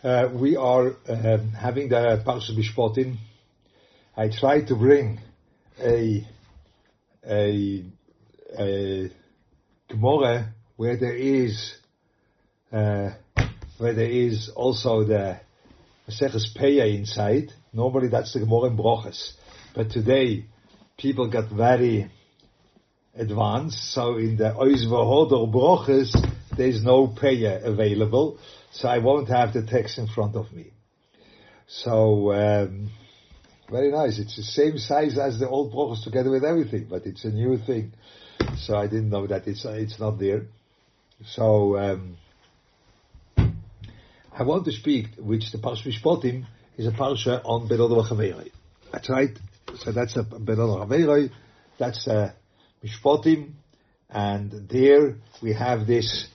Uh, 0.00 0.28
we 0.32 0.54
are 0.54 0.94
um, 1.08 1.50
having 1.50 1.88
the 1.88 2.22
Parsha 2.24 2.56
Mishpotim. 2.56 3.16
I 4.16 4.28
try 4.28 4.62
to 4.62 4.76
bring 4.76 5.18
a 5.76 6.24
a 7.28 7.84
a 8.56 9.10
Gemara 9.88 10.54
where 10.76 10.96
there 10.96 11.16
is 11.16 11.74
uh, 12.70 13.10
where 13.78 13.94
there 13.94 14.08
is 14.08 14.52
also 14.54 15.02
the 15.02 15.40
Maseches 16.08 16.56
Peya 16.56 16.96
inside. 16.96 17.52
Normally 17.72 18.06
that's 18.06 18.32
the 18.34 18.38
Gemara 18.38 18.70
in 18.70 18.76
Brochus, 18.76 19.32
but 19.74 19.90
today 19.90 20.44
people 20.96 21.28
got 21.28 21.50
very 21.50 22.08
advanced. 23.16 23.94
So 23.94 24.16
in 24.16 24.36
the 24.36 24.54
Oizvahodor 24.54 25.52
Brochus 25.52 26.14
there 26.56 26.68
is 26.68 26.84
no 26.84 27.08
Peya 27.08 27.64
available, 27.64 28.38
so 28.72 28.88
I 28.88 28.98
won't 28.98 29.28
have 29.28 29.52
the 29.52 29.62
text 29.62 29.98
in 29.98 30.06
front 30.08 30.36
of 30.36 30.52
me. 30.52 30.72
So. 31.66 32.32
Um, 32.32 32.90
very 33.70 33.90
nice. 33.90 34.18
It's 34.18 34.36
the 34.36 34.42
same 34.42 34.78
size 34.78 35.18
as 35.18 35.38
the 35.38 35.48
old 35.48 35.72
Brochus 35.72 36.02
together 36.02 36.30
with 36.30 36.42
everything, 36.42 36.86
but 36.88 37.04
it's 37.04 37.24
a 37.24 37.28
new 37.28 37.58
thing. 37.58 37.92
So 38.56 38.76
I 38.76 38.86
didn't 38.86 39.10
know 39.10 39.26
that 39.26 39.46
it's 39.46 39.64
it's 39.64 40.00
not 40.00 40.18
there. 40.18 40.46
So 41.26 41.76
um, 41.76 42.16
I 43.36 44.42
want 44.42 44.64
to 44.66 44.72
speak, 44.72 45.08
which 45.18 45.52
the 45.52 45.58
Parsha 45.58 45.86
Mishpotim 45.86 46.46
is 46.76 46.86
a 46.86 46.92
parsha 46.92 47.42
on 47.44 47.68
Berodov 47.68 48.08
Chaveroi. 48.08 48.50
That's 48.92 49.10
right. 49.10 49.36
So 49.80 49.92
that's 49.92 50.16
a 50.16 50.22
Berodov 50.22 50.88
Chaveroi. 50.88 51.30
That's 51.78 52.06
a 52.06 52.34
Mishpotim, 52.82 53.52
and 54.08 54.68
there 54.70 55.16
we 55.42 55.52
have 55.52 55.86
this 55.86 56.28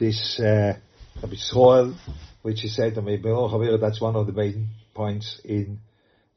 this 0.00 0.40
uh, 0.40 0.78
Rabbi 1.22 1.36
Soil, 1.36 1.94
which 2.42 2.64
is 2.64 2.74
said 2.74 2.94
That's 2.96 4.00
one 4.00 4.16
of 4.16 4.26
the 4.26 4.32
main 4.32 4.68
points 4.92 5.40
in 5.44 5.78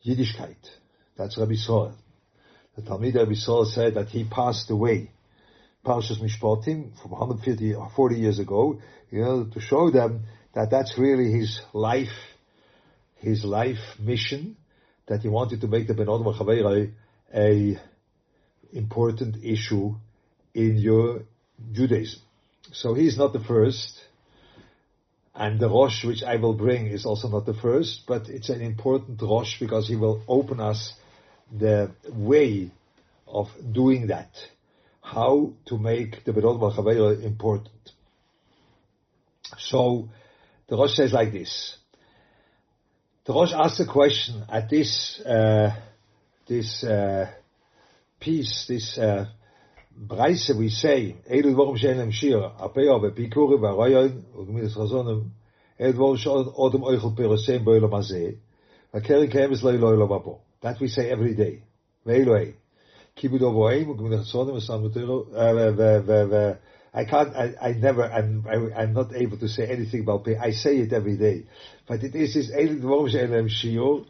Yiddishkeit. 0.05 0.57
That's 1.17 1.37
Rabbi 1.37 1.55
Soil. 1.55 1.95
The 2.75 2.83
Talmud 2.83 3.15
Rabbi 3.15 3.33
Soil 3.33 3.65
said 3.65 3.95
that 3.95 4.09
he 4.09 4.25
passed 4.25 4.69
away 4.69 5.09
Parshas 5.85 6.19
Mishpatim 6.19 6.99
from 7.01 7.11
150 7.11 7.75
or 7.75 7.89
40 7.95 8.15
years 8.15 8.39
ago, 8.39 8.79
you 9.11 9.21
know, 9.21 9.45
to 9.45 9.59
show 9.59 9.91
them 9.91 10.25
that 10.53 10.69
that's 10.71 10.97
really 10.97 11.31
his 11.31 11.61
life, 11.73 12.35
his 13.17 13.43
life 13.43 13.99
mission, 13.99 14.57
that 15.07 15.21
he 15.21 15.29
wanted 15.29 15.61
to 15.61 15.67
make 15.67 15.87
the 15.87 15.93
Ben 15.93 16.07
Odom 16.07 16.35
Chaveiroi 16.35 16.91
a 17.33 17.79
important 18.73 19.43
issue 19.43 19.95
in 20.53 20.77
your 20.77 21.23
Judaism. 21.71 22.21
So 22.71 22.93
he's 22.95 23.17
not 23.17 23.33
the 23.33 23.39
first, 23.39 23.99
and 25.35 25.59
the 25.59 25.69
Rosh 25.69 26.05
which 26.05 26.23
I 26.23 26.37
will 26.37 26.53
bring 26.53 26.87
is 26.87 27.05
also 27.05 27.27
not 27.27 27.45
the 27.45 27.53
first, 27.53 28.03
but 28.07 28.29
it's 28.29 28.49
an 28.49 28.61
important 28.61 29.21
Rosh 29.21 29.59
because 29.59 29.87
he 29.87 29.95
will 29.95 30.23
open 30.27 30.59
us 30.59 30.93
the 31.51 31.91
way 32.09 32.71
of 33.27 33.49
doing 33.73 34.07
that 34.07 34.31
how 35.05 35.53
to 35.67 35.77
make 35.77 36.23
the 36.23 36.33
Berot 36.33 36.59
Malchavera 36.59 37.23
important. 37.23 37.91
So, 39.59 40.09
the 40.67 40.75
Rosh 40.75 40.95
says 40.95 41.13
like 41.13 41.31
this. 41.31 41.77
The 43.25 43.33
Rosh 43.33 43.53
asks 43.53 43.79
a 43.79 43.85
question 43.85 44.43
at 44.49 44.69
this, 44.69 45.21
uh, 45.21 45.75
this, 46.47 46.83
uh, 46.83 47.31
piece, 48.19 48.65
this, 48.67 48.97
uh, 48.97 49.25
Breise, 49.97 50.57
we 50.57 50.69
say, 50.69 51.15
Eilu 51.31 51.55
dvorim 51.55 51.77
she'en 51.77 51.97
lem 51.97 52.11
shir, 52.11 52.37
apeo 52.59 52.99
v'pikuri 52.99 53.57
v'arayon, 53.59 54.23
ugmidas 54.35 54.75
chazonim, 54.75 55.29
Eilu 55.79 55.93
dvorim 55.93 56.17
she'odem 56.17 56.83
oichel 56.83 57.15
perosem 57.15 57.63
bo'elam 57.63 57.91
hazeh, 57.91 58.37
v'keren 58.93 59.31
kemes 59.31 59.63
lo 59.63 59.71
ilo 59.71 59.93
ilo 59.93 60.41
That 60.61 60.79
we 60.81 60.89
say 60.89 61.09
every 61.09 61.33
day. 61.33 61.63
Ve'elohei. 62.05 62.55
Kibud 63.15 63.39
Ovoim, 63.39 63.87
I 66.93 67.05
can't, 67.05 67.35
I, 67.35 67.53
I 67.61 67.71
never, 67.73 68.03
I'm, 68.03 68.45
I, 68.47 68.83
am 68.83 68.93
not 68.93 69.13
able 69.15 69.37
to 69.37 69.47
say 69.47 69.67
anything 69.67 70.01
about 70.01 70.25
pay. 70.25 70.37
I 70.37 70.51
say 70.51 70.77
it 70.77 70.93
every 70.93 71.17
day. 71.17 71.45
But 71.87 72.03
it 72.03 72.15
is 72.15 72.33
this 72.33 72.51
Eilit 72.51 72.81
Vorim 72.81 73.09
She'elem 73.09 73.49
Shiur, 73.49 74.05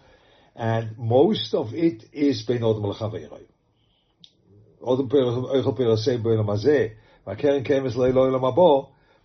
and 0.56 0.98
most 0.98 1.54
of 1.54 1.74
it 1.74 2.04
is 2.14 2.44
Ben 2.44 2.60
Odom 2.60 2.96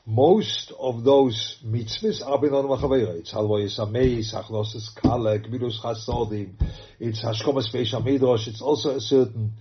most 0.06 0.72
of 0.78 1.04
those 1.04 1.58
mitzvahs 1.64 2.26
are 2.26 2.40
ben 2.40 2.50
odom 2.50 2.80
chaveira. 2.80 3.18
It's 3.18 3.32
halvo 3.32 3.58
yisameis, 3.58 4.34
hachnosis 4.34 4.94
kale, 4.96 5.38
gmilus 5.38 5.80
chasodim. 5.80 6.54
It's 6.98 7.22
hashkomas 7.22 7.70
veisham 7.72 8.04
midrash. 8.04 8.48
It's 8.48 8.62
also 8.62 8.96
a 8.96 9.00
certain 9.00 9.52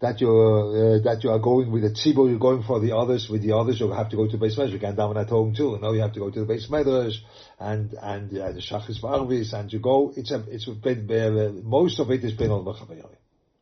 that 0.00 0.20
you 0.20 0.30
uh, 0.30 1.02
that 1.02 1.24
you 1.24 1.30
are 1.30 1.38
going 1.38 1.72
with 1.72 1.82
the 1.82 1.90
tzibur, 1.90 2.30
you're 2.30 2.38
going 2.38 2.62
for 2.62 2.80
the 2.80 2.96
others. 2.96 3.28
With 3.28 3.42
the 3.42 3.56
others, 3.56 3.80
you 3.80 3.90
have 3.90 4.08
to 4.10 4.16
go 4.16 4.28
to 4.28 4.38
base 4.38 4.56
medrash. 4.56 4.72
You 4.72 4.78
can't 4.78 4.96
daven 4.96 5.20
at 5.20 5.28
home 5.28 5.54
too. 5.54 5.78
Now 5.80 5.92
you 5.92 6.00
have 6.00 6.12
to 6.12 6.20
go 6.20 6.30
to 6.30 6.40
the 6.40 6.46
base 6.46 6.68
medrash 6.68 7.16
and 7.58 7.92
and 8.00 8.38
uh, 8.38 8.52
the 8.52 8.60
shachis 8.60 9.00
varvis, 9.00 9.52
and 9.52 9.72
you 9.72 9.80
go. 9.80 10.12
It's 10.16 10.30
a 10.30 10.44
it's 10.48 10.68
uh, 10.68 11.52
most 11.64 11.98
of 11.98 12.10
it 12.10 12.24
is 12.24 12.32
ben 12.32 12.50
odom 12.50 12.78
chaveira. 12.78 13.08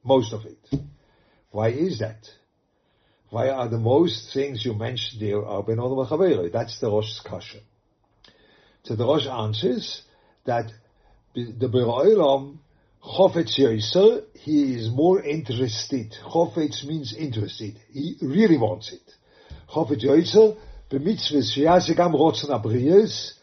Most 0.05 0.33
of 0.33 0.45
it. 0.45 0.59
Why 1.55 1.69
is 1.69 2.01
that? 2.01 2.29
Why 3.31 3.49
are 3.49 3.69
the 3.69 3.79
most 3.79 4.35
things 4.35 4.65
you 4.65 4.75
mentioned 4.75 5.23
there 5.23 5.47
are 5.47 5.63
ben 5.63 5.77
chaveira? 5.77 6.51
That's 6.51 6.81
the 6.81 6.89
Rosh's 6.89 7.21
kasha. 7.25 7.59
So 8.83 8.97
the 8.97 9.05
Rosh 9.05 9.29
answers 9.29 10.03
that 10.47 10.73
the 11.33 11.69
Beroilam 11.73 12.59
Chofetz 13.01 13.57
Yisr, 13.57 14.25
he 14.35 14.75
is 14.75 14.91
more 14.91 15.23
interested. 15.23 16.17
Chofetz 16.25 16.85
means 16.85 17.15
interested. 17.15 17.79
He 17.93 18.17
really 18.21 18.59
wants 18.59 18.93
it. 18.93 19.09
Chofetz 19.73 20.03
Yisr, 20.05 20.57
by 20.91 20.97
mitzvahs, 20.97 21.57
sheyasegam 21.57 22.15
rotzen 22.15 22.51
abriyas, 22.51 23.35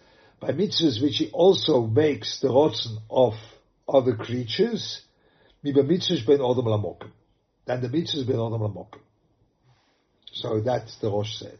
by 0.42 0.50
mitzvahs 0.50 1.02
which 1.02 1.16
he 1.16 1.30
also 1.32 1.88
makes 1.88 2.42
the 2.42 2.50
rotzen 2.50 2.98
of 3.10 3.36
other 3.88 4.18
creatures, 4.18 5.00
mi 5.64 5.72
by 5.72 5.80
mitzvahs 5.80 6.28
ben 6.28 6.40
odom 6.40 6.66
lamokim. 6.66 7.12
Then 7.66 7.82
the 7.82 7.88
mitzvahs 7.90 8.26
ben 8.28 8.38
odom 8.38 8.62
lamokim. 8.62 9.02
So 10.34 10.62
that's 10.62 10.98
the 11.00 11.10
Rosh 11.10 11.38
said. 11.38 11.60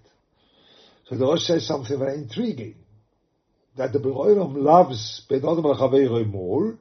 So 1.08 1.16
the 1.18 1.26
Rosh 1.26 1.44
says 1.44 1.68
something 1.68 1.98
very 2.00 2.16
intriguing. 2.16 2.76
That 3.78 3.94
the 3.94 4.00
Beroiram 4.00 4.56
loves 4.56 5.26
Ben 5.30 5.40
Adam 5.40 6.32
more, 6.32 6.78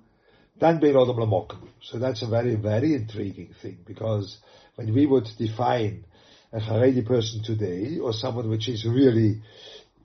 than 0.61 0.79
Bein 0.79 0.95
Odom 0.95 1.17
Lamokim. 1.17 1.69
So 1.83 1.99
that's 1.99 2.23
a 2.23 2.27
very, 2.27 2.55
very 2.55 2.95
intriguing 2.95 3.55
thing 3.63 3.79
because 3.87 4.39
when 4.77 4.93
we 4.95 5.07
would 5.07 5.29
define 5.39 6.05
a 6.53 6.61
Haredi 6.61 7.05
person 7.05 7.43
today 7.43 7.99
or 7.99 8.13
someone 8.13 8.49
which 8.51 8.69
is 8.69 8.87
really 8.87 9.41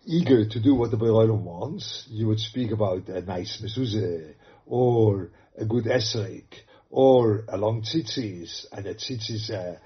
eager 0.06 0.48
to 0.48 0.60
do 0.60 0.76
what 0.76 0.92
the 0.92 0.98
Bein 0.98 1.44
wants, 1.44 2.06
you 2.10 2.28
would 2.28 2.40
speak 2.40 2.72
about 2.72 3.08
a 3.10 3.22
nice 3.22 3.62
mezuzah 3.62 4.34
or 4.66 5.32
a 5.58 5.66
good 5.66 5.86
esrek 5.86 6.46
or 6.90 7.44
a 7.48 7.58
long 7.58 7.82
tzitzis 7.82 8.66
and 8.72 8.86
a 8.86 8.96
tzitzis 8.96 9.50
are 9.50 9.80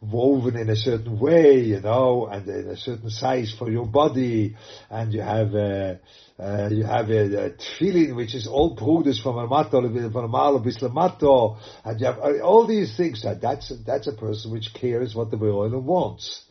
woven 0.00 0.56
in 0.56 0.70
a 0.70 0.76
certain 0.76 1.18
way, 1.18 1.60
you 1.60 1.80
know, 1.80 2.26
and 2.26 2.48
in 2.48 2.68
a 2.68 2.76
certain 2.76 3.10
size 3.10 3.54
for 3.58 3.70
your 3.70 3.86
body, 3.86 4.56
and 4.88 5.12
you 5.12 5.20
have 5.20 5.54
a, 5.54 6.00
uh, 6.38 6.68
you 6.70 6.84
have 6.84 7.10
a, 7.10 7.46
a 7.46 7.50
tefillin 7.50 8.16
which 8.16 8.34
is 8.34 8.46
all 8.46 8.76
prudus 8.76 9.22
from 9.22 9.36
a 9.36 9.46
mato, 9.46 9.82
from 10.10 10.24
a 10.24 10.28
malo 10.28 10.58
bislamato, 10.58 11.58
and 11.84 12.00
you 12.00 12.06
have 12.06 12.18
uh, 12.18 12.40
all 12.42 12.66
these 12.66 12.96
things. 12.96 13.22
That 13.22 13.42
that's 13.42 13.72
that's 13.86 14.06
a 14.06 14.12
person 14.12 14.50
which 14.50 14.72
cares 14.72 15.14
what 15.14 15.30
the 15.30 15.36
Beroilim 15.36 15.82
wants. 15.82 16.44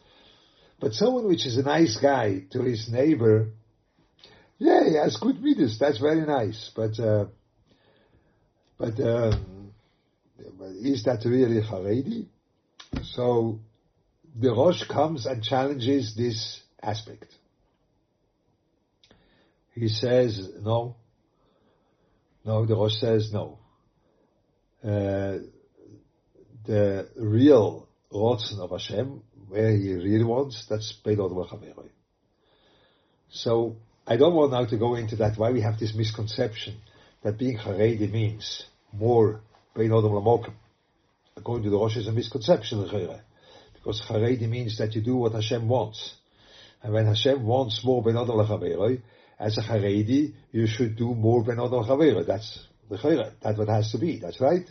But 0.80 0.94
someone 0.94 1.28
which 1.28 1.46
is 1.46 1.58
a 1.58 1.64
nice 1.64 1.98
guy 1.98 2.44
to 2.52 2.62
his 2.62 2.88
neighbor, 2.90 3.50
yeah, 4.60 4.88
he 4.88 4.96
has 4.96 5.18
good 5.18 5.42
midas. 5.42 5.78
That's 5.80 6.00
very 6.00 6.26
nice. 6.26 6.70
But 6.76 7.00
uh, 7.00 7.26
but 8.78 9.00
um, 9.00 9.59
is 10.82 11.04
that 11.04 11.24
really 11.26 11.62
Haredi? 11.62 12.28
So 13.04 13.60
the 14.36 14.52
Rosh 14.52 14.84
comes 14.84 15.26
and 15.26 15.44
challenges 15.44 16.16
this 16.16 16.62
aspect. 16.82 17.26
He 19.74 19.88
says 19.88 20.50
no. 20.62 20.96
No, 22.46 22.66
the 22.66 22.76
Rosh 22.76 23.00
says 23.00 23.32
no. 23.32 23.60
Uh, 24.84 25.40
the 26.66 27.10
real 27.16 27.88
Rotzen 28.12 28.60
of 28.60 28.72
Hashem, 28.72 29.22
where 29.48 29.72
he 29.72 29.94
really 29.94 30.24
wants, 30.24 30.66
that's 30.70 30.94
Beidot 31.06 31.32
Vachaveroi. 31.32 31.90
So 33.30 33.78
I 34.08 34.18
don't 34.18 34.34
want 34.34 34.52
now 34.52 34.66
to 34.66 34.78
go 34.78 34.96
into 34.96 35.18
that, 35.18 35.38
why 35.38 35.52
we 35.52 35.62
have 35.62 35.80
this 35.80 35.94
misconception 35.94 36.78
that 37.24 37.38
being 37.38 37.58
Haredi 37.58 38.12
means 38.12 38.64
more 38.92 39.42
Beidot 39.80 40.04
Lamokim 40.04 40.54
according 41.40 41.64
to 41.64 41.70
the 41.70 41.78
Rosh, 41.78 41.98
is 41.98 42.08
a 42.08 42.12
misconception, 42.12 42.84
because 43.74 44.02
Haredi 44.08 44.48
means 44.48 44.78
that 44.78 44.94
you 44.94 45.02
do 45.02 45.16
what 45.16 45.34
Hashem 45.34 45.68
wants. 45.68 46.16
And 46.84 46.94
when 46.94 47.08
Hashem 47.08 47.46
wants 47.46 47.84
more 47.84 48.04
ben 48.04 48.18
as 48.18 49.58
a 49.58 49.62
Haredi, 49.62 50.34
you 50.52 50.68
should 50.68 50.98
do 50.98 51.16
more 51.16 51.44
Ben 51.44 51.60
Adam 51.60 51.84
Chavera. 51.84 52.26
That's 52.26 52.60
the 52.90 52.98
Chayra. 52.98 53.32
That's 53.42 53.58
what 53.58 53.70
has 53.70 53.92
to 53.92 53.98
be. 53.98 54.20
That's 54.20 54.40
right. 54.42 54.68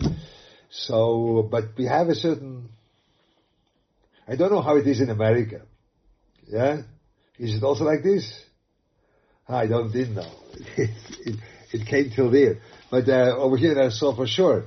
So, 0.71 1.49
but 1.51 1.65
we 1.77 1.87
have 1.87 2.09
a 2.09 2.15
certain, 2.15 2.69
I 4.27 4.37
don't 4.37 4.53
know 4.53 4.61
how 4.61 4.77
it 4.77 4.87
is 4.87 5.01
in 5.01 5.09
America. 5.09 5.63
Yeah? 6.47 6.83
Is 7.39 7.55
it 7.55 7.63
also 7.63 7.85
like 7.85 8.03
this? 8.03 8.31
I 9.49 9.67
don't 9.67 9.91
didn't 9.91 10.17
know. 10.17 10.31
it, 10.77 11.37
it, 11.73 11.87
came 11.87 12.11
till 12.15 12.31
there. 12.31 12.59
But 12.91 13.09
uh, 13.09 13.37
over 13.39 13.57
here 13.57 13.81
I 13.81 13.89
saw 13.89 14.15
for 14.15 14.27
sure. 14.27 14.67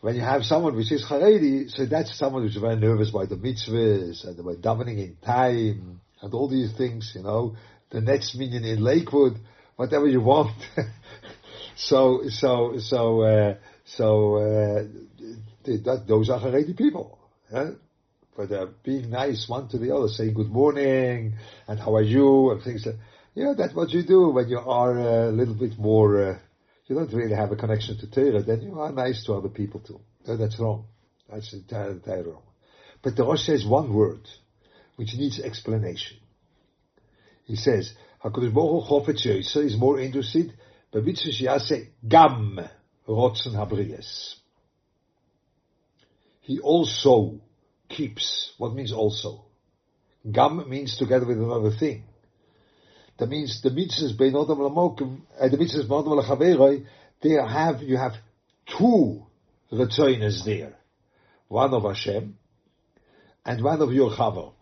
When 0.00 0.14
you 0.14 0.20
have 0.20 0.44
someone 0.44 0.76
which 0.76 0.92
is 0.92 1.04
Haredi, 1.04 1.70
so 1.70 1.84
that's 1.86 2.16
someone 2.16 2.42
who's 2.42 2.56
very 2.56 2.76
nervous 2.76 3.10
by 3.10 3.26
the 3.26 3.34
mitzvahs 3.34 4.24
and 4.24 4.38
about 4.38 4.60
davening 4.60 4.98
in 4.98 5.16
time 5.24 6.00
and 6.20 6.34
all 6.34 6.48
these 6.48 6.72
things, 6.76 7.12
you 7.14 7.22
know, 7.22 7.56
the 7.90 8.00
next 8.00 8.36
minyan 8.36 8.64
in 8.64 8.82
Lakewood, 8.82 9.38
whatever 9.76 10.06
you 10.06 10.20
want. 10.20 10.56
so, 11.76 12.22
so, 12.28 12.74
so, 12.78 13.22
uh, 13.22 13.54
so, 13.84 14.36
uh, 14.36 14.84
that, 15.64 16.04
those 16.06 16.30
are 16.30 16.38
Haredi 16.38 16.76
people. 16.76 17.18
Yeah? 17.52 17.70
But 18.36 18.52
uh, 18.52 18.66
being 18.84 19.10
nice 19.10 19.48
one 19.48 19.68
to 19.70 19.78
the 19.78 19.94
other, 19.94 20.06
saying 20.06 20.34
good 20.34 20.50
morning 20.50 21.34
and 21.66 21.80
how 21.80 21.96
are 21.96 22.02
you 22.02 22.52
and 22.52 22.62
things 22.62 22.86
like 22.86 22.96
yeah, 23.38 23.54
that's 23.56 23.72
what 23.72 23.90
you 23.90 24.02
do 24.02 24.30
when 24.30 24.48
you 24.48 24.58
are 24.58 24.98
a 24.98 25.30
little 25.30 25.54
bit 25.54 25.78
more, 25.78 26.22
uh, 26.22 26.38
you 26.88 26.96
don't 26.96 27.12
really 27.12 27.34
have 27.34 27.52
a 27.52 27.56
connection 27.56 27.98
to 27.98 28.10
Torah, 28.10 28.42
then 28.42 28.62
you 28.62 28.80
are 28.80 28.92
nice 28.92 29.24
to 29.24 29.34
other 29.34 29.50
people 29.50 29.80
too. 29.80 30.00
No, 30.26 30.36
that's 30.36 30.58
wrong. 30.58 30.86
That's 31.30 31.52
entirely, 31.52 31.96
entirely 31.96 32.30
wrong. 32.30 32.42
But 33.02 33.14
the 33.14 33.24
Rosh 33.24 33.44
says 33.44 33.66
one 33.66 33.92
word, 33.92 34.26
which 34.96 35.14
needs 35.14 35.38
explanation. 35.38 36.18
He 37.44 37.56
says, 37.56 37.92
HaKadosh 38.24 38.52
Baruch 38.52 38.88
Hu 38.88 39.12
Chofetz 39.12 39.56
is 39.56 39.76
more 39.76 40.00
interested 40.00 40.52
by 40.92 41.00
mitzvah 41.00 41.30
yase 41.30 41.88
gam 42.06 42.58
rotzen 43.06 43.54
habriyas. 43.54 44.34
He 46.40 46.58
also 46.60 47.40
keeps. 47.88 48.52
What 48.58 48.74
means 48.74 48.92
also? 48.92 49.44
Gam 50.30 50.68
means 50.68 50.96
together 50.96 51.26
with 51.26 51.38
another 51.38 51.70
thing. 51.70 52.04
That 53.18 53.28
means 53.28 53.60
the 53.62 53.70
mitzvahs 53.70 54.16
bein 54.16 54.32
odam 54.32 54.58
lamokim, 54.58 55.20
uh, 55.40 55.48
the 55.48 55.56
mitzvahs 55.56 55.88
bein 55.88 56.04
odam 56.04 56.22
lachaveroi, 56.22 56.86
they 57.20 57.30
have, 57.30 57.82
you 57.82 57.96
have 57.96 58.12
two 58.78 59.26
retzoinas 59.72 60.44
there. 60.44 60.74
One 61.48 61.74
of 61.74 61.82
Hashem, 61.82 62.38
and 63.44 63.64
one 63.64 63.82
of 63.82 63.92
your 63.92 64.10
chaver. 64.10 64.52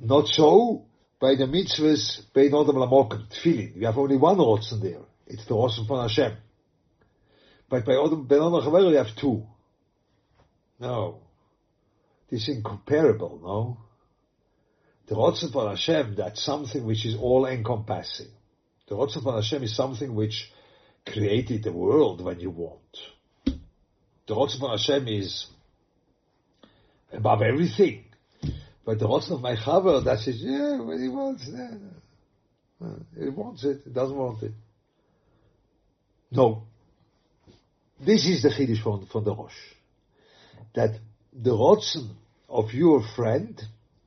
Not 0.00 0.28
so 0.28 0.84
by 1.20 1.34
the 1.34 1.46
mitzvahs 1.46 2.32
bein 2.32 2.52
odam 2.52 2.76
lamokim, 2.76 3.26
tefillin. 3.28 3.74
You 3.76 3.86
have 3.86 3.98
only 3.98 4.16
one 4.16 4.36
rotzen 4.36 4.80
there. 4.80 5.02
It's 5.26 5.44
the 5.46 5.54
rotzen 5.54 5.88
from 5.88 6.08
Hashem. 6.08 6.36
But 7.68 7.84
by 7.84 7.92
odam 7.92 8.28
bein 8.28 8.38
odam 8.38 8.62
lachaveroi, 8.62 8.90
you 8.92 8.98
have 8.98 9.16
two. 9.20 9.42
No. 10.78 11.18
This 12.30 12.42
is 12.42 12.56
incomparable, 12.56 13.40
no? 13.42 13.78
The 15.06 15.14
Rotzen 15.14 15.52
for 15.52 15.68
Hashem, 15.68 16.14
that's 16.16 16.44
something 16.44 16.86
which 16.86 17.04
is 17.04 17.16
all 17.20 17.46
encompassing. 17.46 18.28
The 18.88 18.94
Rotzen 18.94 19.22
for 19.22 19.34
Hashem 19.34 19.62
is 19.62 19.76
something 19.76 20.14
which 20.14 20.50
created 21.06 21.62
the 21.62 21.72
world 21.72 22.22
when 22.22 22.40
you 22.40 22.50
want. 22.50 22.80
The 24.26 24.34
Rotzen 24.34 24.60
for 24.60 24.70
Hashem 24.70 25.06
is 25.08 25.46
above 27.12 27.42
everything. 27.42 28.04
But 28.84 28.98
the 28.98 29.06
Rotzen 29.06 29.32
of 29.32 29.40
my 29.40 29.56
Chaver, 29.56 30.04
that 30.04 30.20
says, 30.20 30.36
yeah, 30.40 30.80
when 30.80 31.02
he 31.02 31.08
wants, 31.08 31.46
yeah, 31.46 31.70
he 33.18 33.28
wants 33.28 33.64
it, 33.64 33.82
he 33.84 33.90
doesn't 33.90 34.16
want 34.16 34.42
it. 34.42 34.52
No. 36.30 36.64
This 37.98 38.26
is 38.26 38.42
the 38.42 38.48
Chiddush 38.48 38.82
from, 38.82 39.06
from 39.06 39.24
the 39.24 39.34
Rosh. 39.34 39.52
That 40.74 40.98
the 41.32 41.50
Rotzen 41.50 42.10
of 42.48 42.72
your 42.72 43.02
friend 43.14 43.60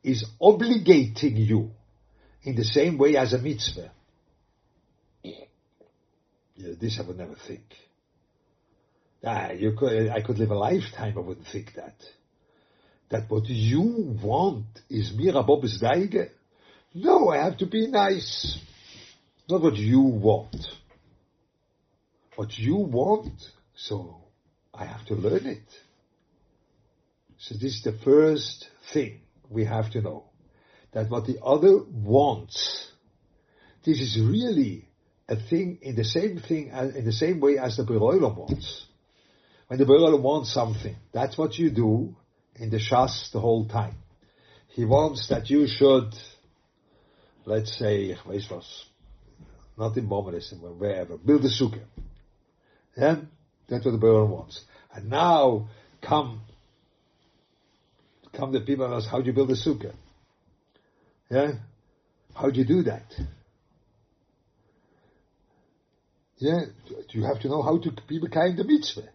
is 0.07 0.24
obligating 0.42 1.36
you 1.36 1.71
in 2.44 2.56
the 2.56 2.63
same 2.63 2.98
way 2.98 3.18
as 3.18 3.33
a 3.33 3.38
mitzvah. 3.38 3.92
Yeah, 5.21 6.74
this 6.80 6.98
I 6.98 7.06
would 7.06 7.18
never 7.18 7.36
think. 7.45 7.65
Ah, 9.24 9.51
you 9.51 9.74
could, 9.77 10.09
I 10.09 10.21
could 10.21 10.39
live 10.39 10.51
a 10.51 10.56
lifetime, 10.56 11.15
I 11.18 11.19
wouldn't 11.19 11.48
think 11.48 11.74
that. 11.75 11.95
That 13.09 13.30
what 13.30 13.50
you 13.50 14.18
want 14.24 14.65
is 14.89 15.12
Mira 15.13 15.44
Bob's 15.44 15.81
Geige? 15.81 16.30
No, 16.94 17.27
I 17.30 17.44
have 17.44 17.57
to 17.57 17.65
be 17.65 17.88
nice. 17.88 18.57
Not 19.50 19.62
what 19.62 19.75
you 19.75 20.00
want. 20.01 20.56
What 22.36 22.57
you 22.57 22.77
want, 22.77 23.42
so 23.75 24.21
I 24.74 24.86
have 24.86 25.06
to 25.07 25.15
learn 25.15 25.45
it. 25.48 25.68
So 27.39 27.56
this 27.56 27.75
is 27.75 27.81
the 27.83 27.98
first 28.06 28.68
thing 28.94 29.19
we 29.49 29.65
have 29.65 29.91
to 29.91 30.01
know 30.01 30.25
that 30.94 31.09
what 31.09 31.25
the 31.25 31.39
other 31.44 31.79
wants, 31.91 32.91
this 33.85 33.99
is 33.99 34.19
really 34.19 34.88
a 35.29 35.35
thing 35.35 35.79
in 35.81 35.95
the 35.95 36.03
same 36.03 36.39
thing, 36.39 36.69
in 36.69 37.05
the 37.05 37.11
same 37.11 37.39
way 37.39 37.57
as 37.57 37.77
the 37.77 37.83
Beroiler 37.83 38.33
wants. 38.33 38.85
When 39.67 39.79
the 39.79 39.85
Beroiler 39.85 40.19
wants 40.19 40.53
something, 40.53 40.95
that's 41.11 41.38
what 41.38 41.57
you 41.57 41.69
do 41.69 42.15
in 42.55 42.69
the 42.69 42.77
Shas 42.77 43.31
the 43.31 43.39
whole 43.39 43.67
time. 43.67 43.95
He 44.69 44.85
wants 44.85 45.27
that 45.29 45.49
you 45.49 45.67
should, 45.67 46.13
let's 47.45 47.77
say, 47.77 48.15
not 49.77 49.97
in 49.97 50.05
Mormonism, 50.05 50.59
but 50.61 50.75
wherever, 50.75 51.17
build 51.17 51.44
a 51.45 51.49
sukkah. 51.49 51.83
Yeah? 52.95 53.17
That's 53.67 53.85
what 53.85 53.91
the 53.91 53.97
Beroiler 53.97 54.25
wants. 54.25 54.61
And 54.94 55.09
now 55.09 55.69
come 56.01 56.41
come 58.37 58.51
the 58.51 58.61
people 58.61 58.85
and 58.85 58.93
ask, 58.93 59.09
how 59.09 59.19
do 59.19 59.27
you 59.27 59.33
build 59.33 59.49
a 59.49 59.55
sukkah? 59.55 59.93
Yeah? 61.29 61.53
How 62.33 62.49
do 62.49 62.59
you 62.59 62.65
do 62.65 62.83
that? 62.83 63.05
Yeah, 66.37 66.65
you 67.09 67.23
have 67.23 67.41
to 67.41 67.47
know 67.47 67.63
how 67.63 67.79
to 67.79 67.91
be 68.07 68.21
kind 68.31 68.57
the 68.57 68.63
mitzvah. 68.63 69.09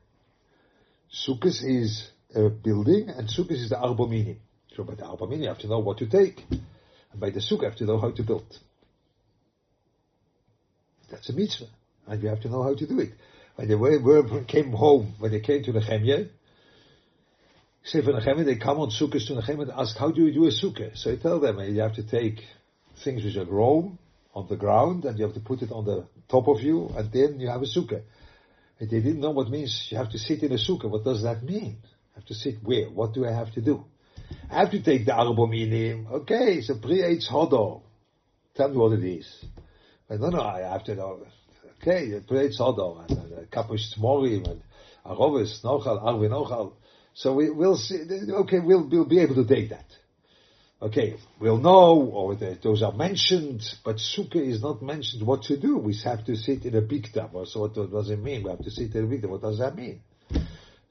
Sukkah 1.14 1.46
is 1.62 2.10
a 2.34 2.48
building, 2.48 3.08
and 3.08 3.28
sukkah 3.28 3.52
is 3.52 3.70
the 3.70 3.76
arbominim. 3.76 4.38
So 4.76 4.82
by 4.82 4.94
the 4.94 5.02
arbominim, 5.02 5.42
you 5.42 5.48
have 5.48 5.58
to 5.60 5.68
know 5.68 5.78
what 5.78 5.98
to 5.98 6.08
take. 6.08 6.44
And 6.50 7.20
by 7.20 7.30
the 7.30 7.38
sukkah, 7.38 7.62
you 7.62 7.68
have 7.68 7.76
to 7.76 7.84
know 7.84 7.98
how 7.98 8.10
to 8.10 8.22
build. 8.24 8.58
That's 11.10 11.28
a 11.28 11.32
mitzvah. 11.32 11.66
And 12.08 12.22
you 12.22 12.28
have 12.28 12.40
to 12.40 12.48
know 12.48 12.64
how 12.64 12.74
to 12.74 12.86
do 12.86 12.98
it. 12.98 13.12
When 13.54 13.68
they 13.68 13.74
were, 13.76 14.00
were 14.00 14.44
came 14.44 14.72
home, 14.72 15.14
when 15.18 15.30
they 15.30 15.40
came 15.40 15.62
to 15.64 15.72
the 15.72 15.80
Sefer 17.84 18.12
Nehemiah, 18.12 18.44
they 18.44 18.56
come 18.56 18.78
on 18.78 18.90
sukkahs 18.90 19.26
to 19.26 19.34
Nehemiah 19.34 19.68
and 19.68 19.72
ask, 19.72 19.96
how 19.96 20.10
do 20.10 20.24
you 20.24 20.32
do 20.32 20.44
a 20.46 20.50
sukkah? 20.50 20.96
So 20.96 21.10
I 21.10 21.16
tell 21.16 21.40
them, 21.40 21.58
you 21.58 21.80
have 21.80 21.94
to 21.94 22.04
take 22.04 22.40
things 23.02 23.24
which 23.24 23.36
are 23.36 23.44
grown 23.44 23.98
on 24.34 24.46
the 24.48 24.56
ground 24.56 25.04
and 25.04 25.18
you 25.18 25.24
have 25.24 25.34
to 25.34 25.40
put 25.40 25.62
it 25.62 25.72
on 25.72 25.84
the 25.84 26.06
top 26.28 26.46
of 26.48 26.60
you 26.60 26.88
and 26.96 27.10
then 27.12 27.40
you 27.40 27.48
have 27.48 27.62
a 27.62 27.66
sukkah. 27.66 28.02
And 28.78 28.88
they 28.88 29.00
didn't 29.00 29.20
know 29.20 29.30
what 29.30 29.48
means 29.48 29.88
you 29.90 29.98
have 29.98 30.10
to 30.10 30.18
sit 30.18 30.42
in 30.42 30.52
a 30.52 30.56
sukkah. 30.56 30.88
What 30.88 31.04
does 31.04 31.24
that 31.24 31.42
mean? 31.42 31.78
I 32.14 32.20
have 32.20 32.26
to 32.26 32.34
sit 32.34 32.62
where? 32.62 32.88
What 32.88 33.14
do 33.14 33.26
I 33.26 33.32
have 33.32 33.52
to 33.54 33.60
do? 33.60 33.84
I 34.50 34.60
have 34.60 34.70
to 34.70 34.82
take 34.82 35.04
the 35.04 35.12
arbominim. 35.12 36.10
Okay, 36.10 36.60
so 36.60 36.76
pre-Eitz 36.76 37.28
Hodo. 37.28 37.82
Tell 38.54 38.68
me 38.68 38.76
what 38.76 38.92
it 38.92 39.04
is. 39.04 39.44
But 40.08 40.20
no, 40.20 40.28
no, 40.28 40.40
I 40.40 40.60
have 40.60 40.84
to 40.84 40.94
know. 40.94 41.26
Okay, 41.80 42.20
pre-Eitz 42.26 42.58
Hodo 42.58 42.98
and, 43.00 43.18
and, 43.18 43.32
uh, 43.32 43.36
and 43.38 43.50
Kapush 43.50 43.98
Tmorim 43.98 44.48
and 44.48 44.62
uh, 45.04 45.14
Arovis, 45.14 45.62
Nochal, 45.64 46.02
Arvi 46.02 46.28
Nochal. 46.28 46.74
So 47.14 47.34
we, 47.34 47.50
will 47.50 47.76
see, 47.76 48.00
okay, 48.30 48.58
we'll, 48.60 48.88
we'll 48.88 49.04
be 49.04 49.20
able 49.20 49.34
to 49.36 49.46
take 49.46 49.70
that. 49.70 49.84
Okay, 50.80 51.16
we'll 51.38 51.58
know, 51.58 52.10
or 52.12 52.34
the, 52.34 52.58
those 52.60 52.82
are 52.82 52.92
mentioned, 52.92 53.62
but 53.84 53.96
sukkah 53.96 54.44
is 54.44 54.62
not 54.62 54.82
mentioned 54.82 55.24
what 55.24 55.42
to 55.42 55.56
do. 55.56 55.78
We 55.78 55.96
have 56.04 56.24
to 56.26 56.34
sit 56.34 56.64
in 56.64 56.74
a 56.74 56.82
bikta. 56.82 57.30
So 57.46 57.60
what, 57.60 57.76
what 57.76 57.92
does 57.92 58.10
it 58.10 58.18
mean? 58.18 58.42
We 58.42 58.50
have 58.50 58.64
to 58.64 58.70
sit 58.70 58.94
in 58.94 59.04
a 59.04 59.06
bikta. 59.06 59.28
What 59.28 59.42
does 59.42 59.58
that 59.58 59.76
mean? 59.76 60.00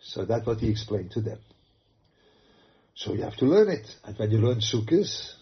So 0.02 0.24
that's 0.24 0.48
what 0.48 0.60
he 0.60 0.70
explained 0.70 1.12
to 1.12 1.22
them. 1.22 1.40
So 2.96 3.14
you 3.14 3.24
have 3.24 3.36
to 3.38 3.46
learn 3.46 3.70
it. 3.70 3.88
And 4.06 4.18
when 4.18 4.32
you 4.32 4.38
learn 4.38 4.60
sukkahs, 4.60 5.34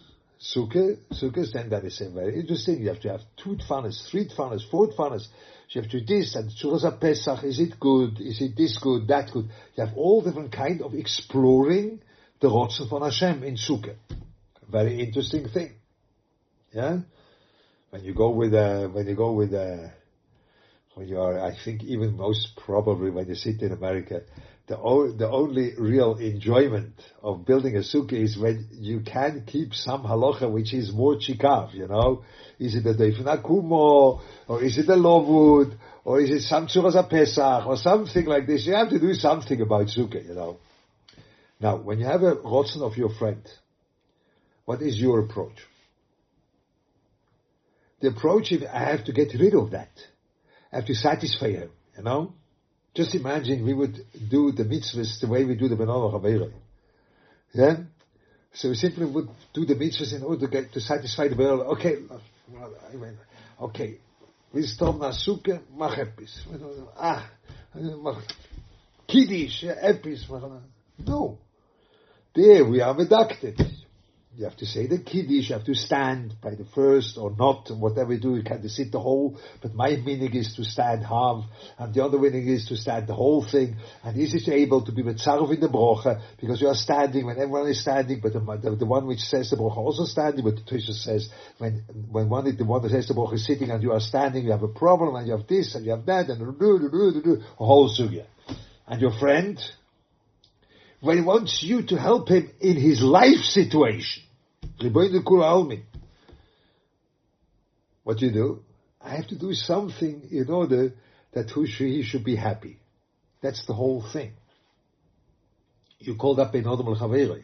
sukkah, 0.42 0.98
sukkahs, 1.12 1.52
then 1.54 1.70
that 1.70 1.84
is 1.84 2.02
very 2.14 2.40
interesting. 2.40 2.82
You 2.82 2.90
have 2.90 3.02
to 3.02 3.10
have 3.10 3.22
two 3.38 3.58
tfanas, 3.58 4.10
three 4.10 4.28
tfanas, 4.28 4.70
four 4.70 4.88
tfanas. 4.88 5.28
You 5.70 5.82
have 5.82 5.92
to 5.92 6.00
do 6.00 6.06
this 6.06 6.36
and 6.36 6.50
Tzuras 6.50 7.00
Pesach, 7.00 7.44
is 7.44 7.60
it 7.60 7.80
good? 7.80 8.20
Is 8.20 8.42
it 8.42 8.58
this 8.58 8.80
good, 8.82 9.08
that 9.08 9.32
good? 9.32 9.50
You 9.76 9.86
have 9.86 9.96
all 9.96 10.22
different 10.22 10.52
kind 10.52 10.82
of 10.82 10.96
exploring 10.96 12.02
the 12.40 12.48
Rotzen 12.48 12.90
von 12.90 13.04
Hashem 13.04 13.44
in 13.44 13.56
Sukkah. 13.56 13.96
Very 14.68 15.00
interesting 15.00 15.48
thing. 15.50 15.74
Yeah? 16.74 17.00
When 17.92 18.04
you 18.04 18.16
go 18.16 18.32
with 18.32 18.54
a, 18.54 18.90
when 18.92 19.08
you 19.08 19.16
go 19.16 19.34
with 19.34 19.54
a, 19.54 19.92
when 20.96 21.08
you 21.08 21.20
are, 21.20 21.40
I 21.40 21.56
think 21.64 21.84
even 21.84 22.18
most 22.18 22.56
probably 22.58 23.12
when 23.12 23.28
you 23.28 23.36
sit 23.36 23.62
in 23.62 23.72
America, 23.72 24.22
the, 24.70 24.78
o- 24.78 25.12
the 25.12 25.28
only 25.28 25.72
real 25.78 26.16
enjoyment 26.16 26.94
of 27.24 27.44
building 27.46 27.76
a 27.76 27.80
sukkah 27.80 28.14
is 28.14 28.38
when 28.38 28.68
you 28.72 29.02
can 29.02 29.44
keep 29.48 29.74
some 29.74 30.04
halacha 30.04 30.50
which 30.50 30.76
is 30.76 30.94
more 30.94 31.16
chikav, 31.16 31.74
you 31.74 31.88
know. 31.88 32.24
Is 32.60 32.76
it 32.76 32.86
a 32.86 32.94
Deifna 32.94 33.44
Kumo, 33.44 34.22
or 34.48 34.64
is 34.64 34.78
it 34.78 34.88
a 34.88 34.96
Lovud, 34.96 35.76
or 36.06 36.22
is 36.22 36.30
it 36.30 36.42
some 36.42 36.68
Tzuras 36.68 37.10
Pesach, 37.10 37.66
or 37.66 37.78
something 37.78 38.26
like 38.26 38.46
this. 38.46 38.68
You 38.68 38.76
have 38.76 38.90
to 38.92 39.00
do 39.00 39.14
something 39.16 39.60
about 39.60 39.88
sukkah, 39.88 40.24
you 40.26 40.36
know. 40.36 40.58
Now, 41.60 41.78
when 41.78 41.98
you 41.98 42.06
have 42.06 42.22
a 42.22 42.36
rotzen 42.36 42.82
of 42.82 42.96
your 42.96 43.10
friend, 43.10 43.42
what 44.66 44.84
is 44.84 45.00
your 45.00 45.20
approach? 45.22 45.58
The 48.02 48.10
approach 48.10 48.52
is 48.52 48.64
I 48.64 48.86
have 48.86 49.06
to 49.06 49.14
get 49.14 49.34
rid 49.34 49.56
of 49.56 49.72
that. 49.72 49.90
I 50.72 50.78
have 50.78 50.86
to 50.86 50.94
satisfy 50.94 51.50
him, 51.54 51.72
you 51.98 52.04
know. 52.04 52.34
Just 52.94 53.16
imagine 53.16 53.66
we 53.66 53.74
would 53.74 53.98
do 54.30 54.52
the 54.52 54.64
mitzvahs 54.64 55.20
the 55.22 55.28
way 55.28 55.46
we 55.46 55.56
do 55.56 55.68
the 55.68 55.76
Benala 55.76 56.12
Chaveirah. 56.12 56.52
Yeah? 57.54 57.78
So 58.54 58.70
we 58.70 58.76
simply 58.76 59.06
would 59.06 59.30
do 59.54 59.66
the 59.66 59.76
mitzvahs 59.76 60.14
in 60.16 60.24
order 60.24 60.48
to 60.48 60.52
get 60.52 60.74
to 60.74 60.82
satisfy 60.82 61.28
the 61.28 61.36
Benala. 61.36 61.66
Okay, 61.74 61.98
okay. 63.62 63.98
We 64.52 64.64
stop 64.64 65.00
na 65.00 65.12
suke, 65.12 65.62
mach 65.76 65.98
epis. 65.98 66.42
Ah, 66.98 67.30
mach 67.76 68.24
kiddish, 69.08 69.64
epis. 69.64 70.28
No. 71.06 71.38
There 72.34 72.66
we 72.66 72.82
are 72.82 72.96
medacted. 72.96 73.79
You 74.40 74.46
have 74.46 74.56
to 74.60 74.66
say. 74.66 74.88
The 74.88 75.00
kiddush, 75.00 75.50
you 75.50 75.56
have 75.56 75.66
to 75.66 75.76
stand 75.76 76.36
by 76.42 76.52
the 76.56 76.64
first 76.74 77.18
or 77.18 77.36
not, 77.38 77.70
whatever 77.72 78.14
you 78.14 78.22
do, 78.22 78.38
you 78.38 78.42
can 78.42 78.66
sit 78.70 78.90
the 78.90 79.00
whole, 79.02 79.38
but 79.62 79.74
my 79.74 79.98
meaning 79.98 80.34
is 80.34 80.56
to 80.56 80.64
stand 80.64 81.04
half, 81.04 81.44
and 81.78 81.94
the 81.94 82.02
other 82.02 82.18
meaning 82.18 82.48
is 82.48 82.66
to 82.70 82.78
stand 82.78 83.08
the 83.08 83.14
whole 83.14 83.46
thing, 83.46 83.76
and 84.02 84.18
is 84.18 84.34
it 84.34 84.48
able 84.48 84.86
to 84.86 84.94
be 84.94 85.02
with 85.02 85.18
in 85.18 85.60
the 85.60 85.68
brocha, 85.68 86.22
because 86.40 86.62
you 86.62 86.70
are 86.70 86.74
standing 86.74 87.26
when 87.26 87.38
everyone 87.38 87.68
is 87.68 87.82
standing, 87.82 88.22
but 88.24 88.32
the, 88.32 88.40
the, 88.40 88.78
the 88.78 88.86
one 88.86 89.08
which 89.08 89.20
says 89.20 89.50
the 89.50 89.58
brocha 89.58 89.76
also 89.76 90.06
standing, 90.06 90.46
but 90.46 90.56
the 90.56 90.62
teacher 90.62 90.94
says, 90.94 91.28
when, 91.58 91.84
when 92.10 92.30
one, 92.30 92.46
the 92.56 92.64
one 92.64 92.82
that 92.82 92.92
says 92.92 93.10
the 93.10 93.14
brocha 93.14 93.34
is 93.34 93.46
sitting 93.46 93.70
and 93.70 93.84
you 93.84 93.92
are 93.92 94.00
standing, 94.00 94.46
you 94.46 94.52
have 94.52 94.64
a 94.64 94.70
problem, 94.70 95.16
and 95.16 95.28
you 95.28 95.36
have 95.36 95.48
this, 95.48 95.76
and 95.76 95.84
you 95.84 95.92
have 95.92 96.06
that, 96.06 96.30
and 96.30 96.40
do, 96.40 96.80
do, 96.80 96.90
do, 96.90 97.12
do, 97.12 97.22
do, 97.22 97.42
a 97.60 97.66
whole 97.66 97.90
sugya. 97.90 98.26
And 98.88 99.02
your 99.02 99.12
friend, 99.20 99.60
when 101.02 101.18
he 101.18 101.24
wants 101.24 101.62
you 101.62 101.86
to 101.88 101.98
help 101.98 102.30
him 102.30 102.50
in 102.62 102.78
his 102.78 103.02
life 103.02 103.44
situation, 103.44 104.24
what 108.04 108.18
do 108.18 108.26
you 108.26 108.32
do? 108.32 108.64
I 109.02 109.16
have 109.16 109.28
to 109.28 109.36
do 109.38 109.54
something 109.54 110.28
in 110.32 110.50
order 110.50 110.94
that 111.34 111.50
he 111.50 112.04
should 112.04 112.24
be 112.24 112.36
happy. 112.36 112.80
That's 113.42 113.66
the 113.66 113.74
whole 113.74 114.04
thing. 114.14 114.34
You 116.00 116.16
called 116.16 116.40
up 116.40 116.54
Benodom 116.54 116.88
al 117.00 117.38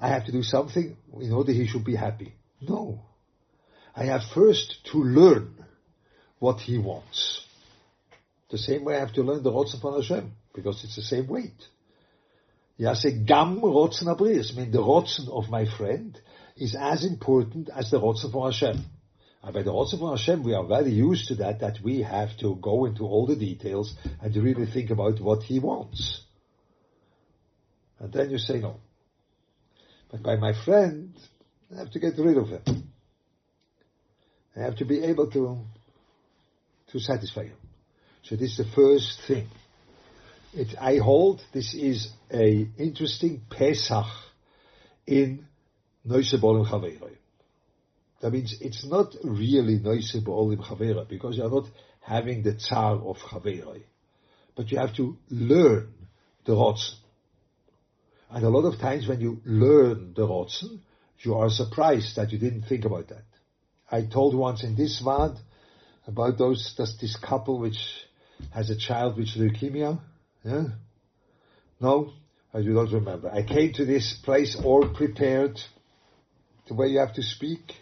I 0.00 0.08
have 0.08 0.26
to 0.26 0.32
do 0.32 0.42
something 0.42 0.96
in 1.20 1.32
order 1.32 1.52
he 1.52 1.66
should 1.66 1.84
be 1.84 1.96
happy. 1.96 2.34
No. 2.60 3.00
I 3.96 4.04
have 4.06 4.22
first 4.34 4.76
to 4.92 4.98
learn 4.98 5.54
what 6.38 6.60
he 6.60 6.78
wants. 6.78 7.40
The 8.50 8.58
same 8.58 8.84
way 8.84 8.96
I 8.96 9.00
have 9.00 9.14
to 9.14 9.22
learn 9.22 9.42
the 9.42 9.50
Rotzen 9.50 9.80
von 9.80 10.00
Hashem, 10.00 10.32
because 10.54 10.84
it's 10.84 10.96
the 10.96 11.02
same 11.02 11.26
weight. 11.26 11.54
Yase 12.78 13.24
gam 13.24 13.60
rotzen 13.60 14.08
abris. 14.08 14.52
I 14.52 14.56
mean, 14.56 14.70
the 14.72 14.78
rotzen 14.78 15.28
of 15.28 15.48
my 15.48 15.64
friend 15.76 16.18
is 16.56 16.76
as 16.78 17.04
important 17.04 17.68
as 17.74 17.90
the 17.90 18.00
rotzen 18.00 18.32
for 18.32 18.50
Hashem. 18.50 18.84
And 19.42 19.54
by 19.54 19.62
the 19.62 19.70
rotzen 19.70 19.98
for 19.98 20.16
Hashem, 20.16 20.42
we 20.42 20.54
are 20.54 20.66
very 20.66 20.90
used 20.90 21.28
to 21.28 21.36
that, 21.36 21.60
that 21.60 21.78
we 21.84 22.02
have 22.02 22.36
to 22.38 22.56
go 22.56 22.86
into 22.86 23.04
all 23.04 23.26
the 23.26 23.36
details 23.36 23.94
and 24.20 24.34
really 24.36 24.66
think 24.66 24.90
about 24.90 25.20
what 25.20 25.42
he 25.42 25.60
wants. 25.60 26.22
And 28.00 28.12
then 28.12 28.30
you 28.30 28.38
say 28.38 28.60
no. 28.60 28.80
But 30.10 30.22
by 30.22 30.36
my 30.36 30.52
friend, 30.64 31.14
I 31.74 31.78
have 31.80 31.90
to 31.92 31.98
get 31.98 32.18
rid 32.18 32.36
of 32.36 32.48
him. 32.48 32.92
I 34.56 34.60
have 34.60 34.76
to 34.76 34.84
be 34.84 35.02
able 35.02 35.30
to, 35.30 35.58
to 36.92 37.00
satisfy 37.00 37.44
him. 37.44 37.56
So 38.22 38.36
this 38.36 38.52
is 38.52 38.56
the 38.58 38.72
first 38.74 39.20
thing. 39.26 39.48
It, 40.56 40.76
I 40.80 40.98
hold 40.98 41.42
this 41.52 41.74
is 41.74 42.12
a 42.32 42.68
interesting 42.78 43.42
Pesach 43.50 44.06
in 45.04 45.46
Noise 46.04 46.36
Bolim. 46.40 47.16
That 48.20 48.30
means 48.30 48.56
it's 48.60 48.86
not 48.86 49.16
really 49.24 49.80
Noise 49.80 50.14
Bolim 50.24 51.08
because 51.08 51.38
you 51.38 51.42
are 51.42 51.50
not 51.50 51.64
having 52.00 52.44
the 52.44 52.54
Tsar 52.54 52.94
of 52.94 53.16
Chavera. 53.16 53.82
But 54.54 54.70
you 54.70 54.78
have 54.78 54.94
to 54.94 55.16
learn 55.28 55.92
the 56.44 56.52
Rotzen. 56.52 56.98
And 58.30 58.44
a 58.44 58.48
lot 58.48 58.72
of 58.72 58.78
times 58.78 59.08
when 59.08 59.20
you 59.20 59.40
learn 59.44 60.14
the 60.14 60.22
Rotzen, 60.22 60.78
you 61.18 61.34
are 61.34 61.50
surprised 61.50 62.14
that 62.14 62.30
you 62.30 62.38
didn't 62.38 62.62
think 62.62 62.84
about 62.84 63.08
that. 63.08 63.24
I 63.90 64.02
told 64.02 64.36
once 64.36 64.62
in 64.62 64.76
this 64.76 65.02
Vaad 65.04 65.36
about 66.06 66.38
those, 66.38 66.74
this 66.76 67.16
couple 67.16 67.58
which 67.58 67.78
has 68.52 68.70
a 68.70 68.76
child 68.76 69.16
with 69.16 69.28
leukemia, 69.36 70.00
yeah? 70.44 70.64
No? 71.80 72.12
I 72.52 72.62
do 72.62 72.70
not 72.70 72.92
remember. 72.92 73.30
I 73.30 73.42
came 73.42 73.72
to 73.74 73.84
this 73.84 74.20
place 74.24 74.56
all 74.62 74.88
prepared 74.94 75.58
the 76.68 76.74
way 76.74 76.88
you 76.88 77.00
have 77.00 77.14
to 77.14 77.22
speak. 77.22 77.72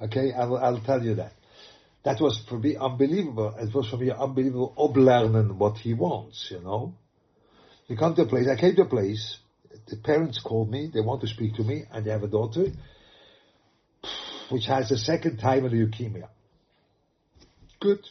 Okay, 0.00 0.32
I'll, 0.32 0.56
I'll 0.56 0.80
tell 0.80 1.02
you 1.02 1.16
that. 1.16 1.32
That 2.04 2.20
was 2.20 2.42
for 2.48 2.58
me 2.58 2.76
unbelievable. 2.76 3.54
It 3.58 3.74
was 3.74 3.88
for 3.88 3.96
me 3.96 4.10
unbelievable 4.10 4.74
oblernen 4.78 5.56
what 5.56 5.78
he 5.78 5.94
wants, 5.94 6.48
you 6.50 6.60
know. 6.60 6.94
You 7.86 7.96
come 7.96 8.14
to 8.14 8.22
a 8.22 8.26
place, 8.26 8.46
I 8.48 8.60
came 8.60 8.76
to 8.76 8.82
a 8.82 8.88
place, 8.88 9.38
the 9.88 9.96
parents 9.96 10.40
called 10.42 10.70
me, 10.70 10.90
they 10.92 11.00
want 11.00 11.22
to 11.22 11.26
speak 11.26 11.54
to 11.56 11.62
me, 11.62 11.84
and 11.90 12.04
they 12.04 12.10
have 12.10 12.22
a 12.22 12.28
daughter, 12.28 12.66
which 14.50 14.66
has 14.66 14.90
a 14.90 14.98
second 14.98 15.38
time 15.38 15.64
of 15.64 15.72
leukemia. 15.72 16.28
Good. 17.80 18.06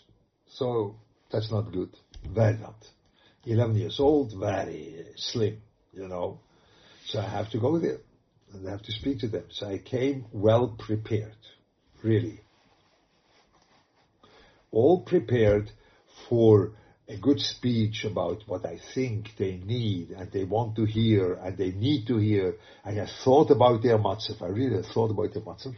So, 0.50 0.95
that's 1.31 1.51
not 1.51 1.71
good. 1.71 1.89
Very 2.27 2.57
not. 2.57 2.75
11 3.45 3.75
years 3.75 4.00
old, 4.00 4.33
very 4.39 5.05
slim, 5.15 5.62
you 5.91 6.07
know. 6.07 6.39
So 7.05 7.19
I 7.19 7.27
have 7.27 7.50
to 7.51 7.59
go 7.59 7.77
there 7.79 8.00
and 8.53 8.67
I 8.67 8.71
have 8.71 8.83
to 8.83 8.91
speak 8.91 9.19
to 9.19 9.27
them. 9.27 9.45
So 9.50 9.67
I 9.67 9.79
came 9.79 10.25
well 10.31 10.75
prepared, 10.79 11.35
really. 12.01 12.39
All 14.71 15.01
prepared 15.01 15.69
for 16.29 16.71
a 17.07 17.17
good 17.17 17.39
speech 17.39 18.05
about 18.05 18.43
what 18.47 18.65
I 18.65 18.79
think 18.95 19.31
they 19.38 19.57
need 19.57 20.12
and 20.12 20.31
they 20.31 20.45
want 20.45 20.77
to 20.77 20.85
hear 20.85 21.33
and 21.33 21.57
they 21.57 21.71
need 21.71 22.07
to 22.07 22.17
hear. 22.17 22.55
And 22.85 23.00
I 23.00 23.07
thought 23.23 23.51
about 23.51 23.83
their 23.83 23.97
matzav. 23.97 24.41
I 24.41 24.47
really 24.47 24.81
thought 24.93 25.12
about 25.12 25.33
their 25.33 25.43
matzav. 25.43 25.75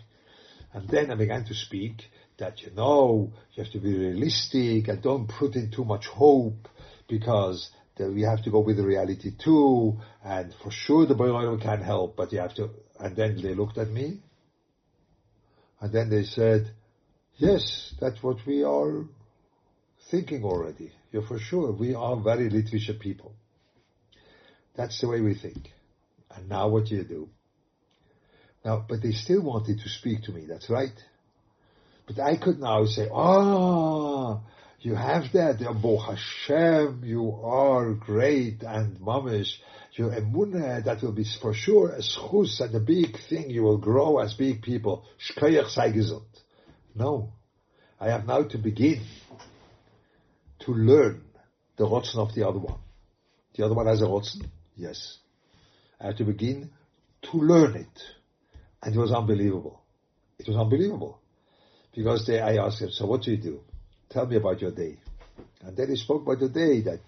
And 0.73 0.87
then 0.87 1.09
I 1.09 1.15
began 1.15 1.45
to 1.45 1.53
speak 1.55 2.03
that, 2.37 2.61
you 2.61 2.71
know, 2.75 3.31
you 3.53 3.63
have 3.63 3.71
to 3.73 3.79
be 3.79 3.97
realistic 3.97 4.87
and 4.87 5.01
don't 5.01 5.27
put 5.27 5.55
in 5.55 5.71
too 5.71 5.85
much 5.85 6.05
hope 6.07 6.67
because 7.07 7.69
we 7.99 8.21
have 8.23 8.43
to 8.43 8.51
go 8.51 8.59
with 8.59 8.77
the 8.77 8.83
reality 8.83 9.31
too, 9.43 9.97
and 10.23 10.53
for 10.61 10.71
sure 10.71 11.05
the 11.05 11.15
Boiler 11.15 11.57
can 11.57 11.81
help, 11.81 12.15
but 12.15 12.31
you 12.33 12.39
have 12.39 12.53
to, 12.55 12.69
and 12.99 13.15
then 13.15 13.41
they 13.41 13.53
looked 13.53 13.77
at 13.77 13.89
me, 13.89 14.21
and 15.79 15.93
then 15.93 16.09
they 16.09 16.23
said, 16.23 16.71
yes, 17.37 17.93
that's 17.99 18.21
what 18.23 18.37
we 18.45 18.63
are 18.63 19.05
thinking 20.09 20.43
already. 20.43 20.91
You're 21.11 21.27
for 21.27 21.39
sure. 21.39 21.71
We 21.71 21.93
are 21.95 22.15
very 22.21 22.49
Litvisha 22.49 22.99
people. 22.99 23.33
That's 24.75 24.99
the 24.99 25.07
way 25.07 25.21
we 25.21 25.35
think. 25.35 25.69
And 26.35 26.49
now 26.49 26.67
what 26.69 26.85
do 26.85 26.95
you 26.95 27.03
do? 27.03 27.29
Now, 28.63 28.85
but 28.87 29.01
they 29.01 29.11
still 29.11 29.43
wanted 29.43 29.79
to 29.79 29.89
speak 29.89 30.23
to 30.23 30.31
me, 30.31 30.45
that's 30.47 30.69
right. 30.69 30.97
But 32.07 32.19
I 32.19 32.37
could 32.37 32.59
now 32.59 32.85
say, 32.85 33.07
ah, 33.13 34.41
you 34.79 34.95
have 34.95 35.31
that, 35.33 35.59
Baruch 35.81 36.17
Hashem, 36.17 37.01
you 37.03 37.31
are 37.43 37.93
great, 37.93 38.61
and 38.63 38.97
mamish, 38.99 39.53
your 39.93 40.11
emunah, 40.11 40.83
that 40.83 41.01
will 41.01 41.13
be 41.13 41.25
for 41.41 41.53
sure 41.53 41.91
a 41.91 42.01
schus 42.01 42.59
and 42.59 42.75
a 42.75 42.79
big 42.79 43.17
thing, 43.29 43.49
you 43.49 43.63
will 43.63 43.77
grow 43.77 44.19
as 44.19 44.33
big 44.33 44.61
people. 44.61 45.05
Shkoyach. 45.19 46.21
No. 46.93 47.33
I 47.99 48.09
have 48.09 48.25
now 48.25 48.43
to 48.43 48.57
begin 48.57 49.01
to 50.59 50.71
learn 50.71 51.23
the 51.77 51.85
rotzen 51.85 52.17
of 52.17 52.33
the 52.35 52.47
other 52.47 52.59
one. 52.59 52.79
The 53.55 53.65
other 53.65 53.73
one 53.73 53.87
has 53.87 54.01
a 54.01 54.05
rotzen? 54.05 54.49
Yes. 54.75 55.17
I 55.99 56.07
have 56.07 56.17
to 56.17 56.25
begin 56.25 56.71
to 57.31 57.37
learn 57.37 57.75
it. 57.75 58.01
And 58.83 58.95
it 58.95 58.99
was 58.99 59.11
unbelievable. 59.11 59.81
It 60.37 60.47
was 60.47 60.57
unbelievable. 60.57 61.19
Because 61.95 62.27
they, 62.27 62.39
I 62.39 62.57
asked 62.57 62.81
him, 62.81 62.89
so 62.91 63.05
what 63.05 63.21
do 63.21 63.31
you 63.31 63.37
do? 63.37 63.61
Tell 64.15 64.25
me 64.25 64.37
about 64.37 64.61
your 64.61 64.71
day. 64.71 64.97
And 65.61 65.75
then 65.75 65.89
he 65.89 65.97
spoke 65.97 66.21
about 66.23 66.39
the 66.39 66.49
day 66.49 66.81
that 66.81 66.99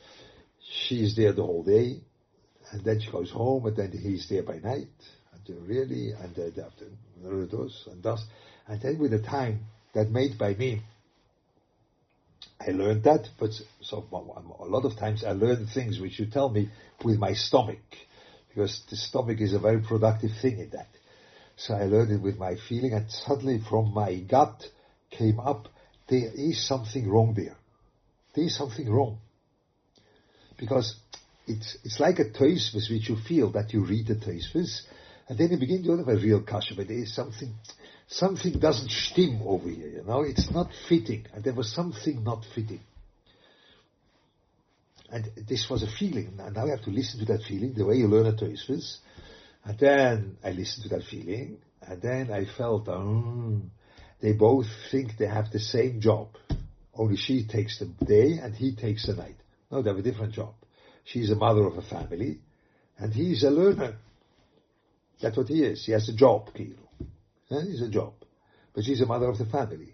she 0.60 1.02
is 1.04 1.16
there 1.16 1.32
the 1.32 1.44
whole 1.44 1.64
day, 1.64 2.02
and 2.72 2.84
then 2.84 3.00
she 3.00 3.10
goes 3.10 3.32
home, 3.32 3.66
and 3.66 3.78
then 3.78 3.92
he's 3.92 4.28
there 4.30 4.44
by 4.44 4.58
night, 4.58 4.90
and 5.32 5.68
really, 5.68 6.12
and 6.12 6.38
after 6.38 6.86
those 7.24 7.88
and 7.90 8.04
thus, 8.04 8.26
and 8.68 8.82
then 8.82 9.00
with 9.00 9.12
the 9.12 9.22
time 9.22 9.62
that 9.94 10.12
made 10.12 10.38
by 10.38 10.54
me, 10.54 10.82
I 12.60 12.72
learned 12.72 13.04
that, 13.04 13.30
but 13.40 13.52
so 13.82 14.06
a 14.12 14.66
lot 14.66 14.84
of 14.84 14.98
times 14.98 15.24
I 15.24 15.32
learn 15.32 15.68
things 15.68 16.00
which 16.00 16.20
you 16.20 16.26
tell 16.26 16.50
me 16.50 16.70
with 17.06 17.18
my 17.18 17.34
stomach, 17.34 17.80
because 18.50 18.84
the 18.90 18.98
stomach 18.98 19.40
is 19.40 19.54
a 19.54 19.60
very 19.60 19.80
productive 19.82 20.32
thing 20.42 20.60
in 20.60 20.72
that. 20.72 20.90
So 21.56 21.74
I 21.74 21.84
learned 21.84 22.12
it 22.12 22.22
with 22.22 22.38
my 22.38 22.56
feeling, 22.68 22.94
and 22.94 23.10
suddenly 23.10 23.60
from 23.70 23.94
my 23.94 24.16
gut 24.16 24.62
came 25.12 25.40
up, 25.40 25.70
there 26.08 26.32
is 26.34 26.66
something 26.66 27.10
wrong 27.10 27.34
there. 27.36 27.56
There 28.34 28.46
is 28.46 28.56
something 28.56 28.90
wrong. 28.90 29.20
Because 30.58 30.96
it's, 31.46 31.78
it's 31.84 32.00
like 32.00 32.20
a 32.20 32.30
Toisvis 32.30 32.90
which 32.90 33.10
you 33.10 33.18
feel 33.28 33.52
that 33.52 33.74
you 33.74 33.86
read 33.86 34.08
the 34.08 34.16
Toisvis, 34.16 34.82
and 35.28 35.38
then 35.38 35.52
you 35.52 35.58
begin 35.58 35.84
to 35.84 35.98
have 35.98 36.08
a 36.08 36.16
real 36.16 36.42
kasha, 36.42 36.74
but 36.76 36.88
there 36.88 36.98
is 36.98 37.14
something, 37.14 37.54
something 38.08 38.60
doesn't 38.60 38.92
stim 38.92 39.42
over 39.46 39.70
here, 39.70 39.88
you 39.88 40.04
know, 40.04 40.22
it's 40.22 40.52
not 40.52 40.70
fitting, 40.88 41.26
and 41.34 41.44
there 41.44 41.54
was 41.54 41.74
something 41.74 42.24
not 42.24 42.44
fitting. 42.56 42.82
And 45.10 45.30
this 45.48 45.68
was 45.70 45.84
a 45.84 45.88
feeling, 45.88 46.34
and 46.40 46.56
now 46.56 46.66
I 46.66 46.72
have 46.72 46.84
to 46.84 46.90
listen 46.90 47.20
to 47.20 47.26
that 47.34 47.44
feeling, 47.48 47.74
the 47.74 47.86
way 47.86 47.96
you 47.96 48.08
learn 48.08 48.28
a 48.28 48.34
Toisvis, 48.34 48.98
and 49.64 49.78
then 49.80 50.38
I 50.44 50.52
listened 50.52 50.90
to 50.90 50.96
that 50.96 51.06
feeling, 51.10 51.58
and 51.82 52.02
then 52.02 52.32
I 52.32 52.46
felt, 52.58 52.88
oh, 52.90 53.62
they 54.22 54.34
both 54.34 54.66
think 54.92 55.18
they 55.18 55.28
have 55.28 55.52
the 55.52 55.60
same 55.60 56.02
job. 56.02 56.30
Only 56.96 57.18
she 57.18 57.46
takes 57.48 57.80
the 57.80 57.86
day 57.86 58.40
and 58.42 58.56
he 58.56 58.76
takes 58.76 59.06
the 59.06 59.14
night. 59.14 59.36
No, 59.72 59.82
they 59.82 59.90
have 59.90 60.00
a 60.00 60.02
different 60.02 60.34
job. 60.34 60.56
She's 61.04 61.30
a 61.30 61.36
mother 61.36 61.66
of 61.66 61.78
a 61.78 61.82
family, 61.82 62.40
and 62.98 63.14
he's 63.14 63.44
a 63.44 63.50
learner. 63.50 63.98
That's 65.22 65.38
what 65.38 65.48
he 65.48 65.64
is. 65.64 65.86
He 65.86 65.92
has 65.92 66.10
a 66.10 66.16
job, 66.16 66.54
Kilo. 66.54 66.90
Yeah, 67.50 67.62
he's 67.64 67.82
a 67.82 67.90
job. 67.90 68.14
But 68.74 68.84
she's 68.84 69.02
a 69.02 69.06
mother 69.06 69.28
of 69.30 69.38
the 69.38 69.46
family. 69.46 69.94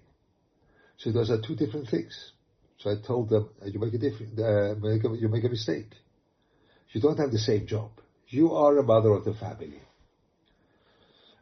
So 0.98 1.12
those 1.12 1.30
are 1.30 1.42
two 1.42 1.56
different 1.56 1.90
things. 1.90 2.32
So 2.80 2.90
I 2.90 2.96
told 3.06 3.30
them, 3.30 3.50
uh, 3.62 3.68
you 3.68 3.80
make 3.80 3.94
a 3.94 3.98
different, 3.98 4.40
uh, 4.40 4.76
make 4.82 5.04
a, 5.04 5.16
you 5.16 5.28
make 5.30 5.44
a 5.44 5.50
mistake. 5.50 5.92
You 6.92 7.02
don't 7.02 7.18
have 7.18 7.32
the 7.32 7.40
same 7.40 7.66
job. 7.68 7.92
You 8.28 8.54
are 8.54 8.78
a 8.78 8.84
mother 8.84 9.12
of 9.12 9.26
the 9.26 9.34
family. 9.34 9.82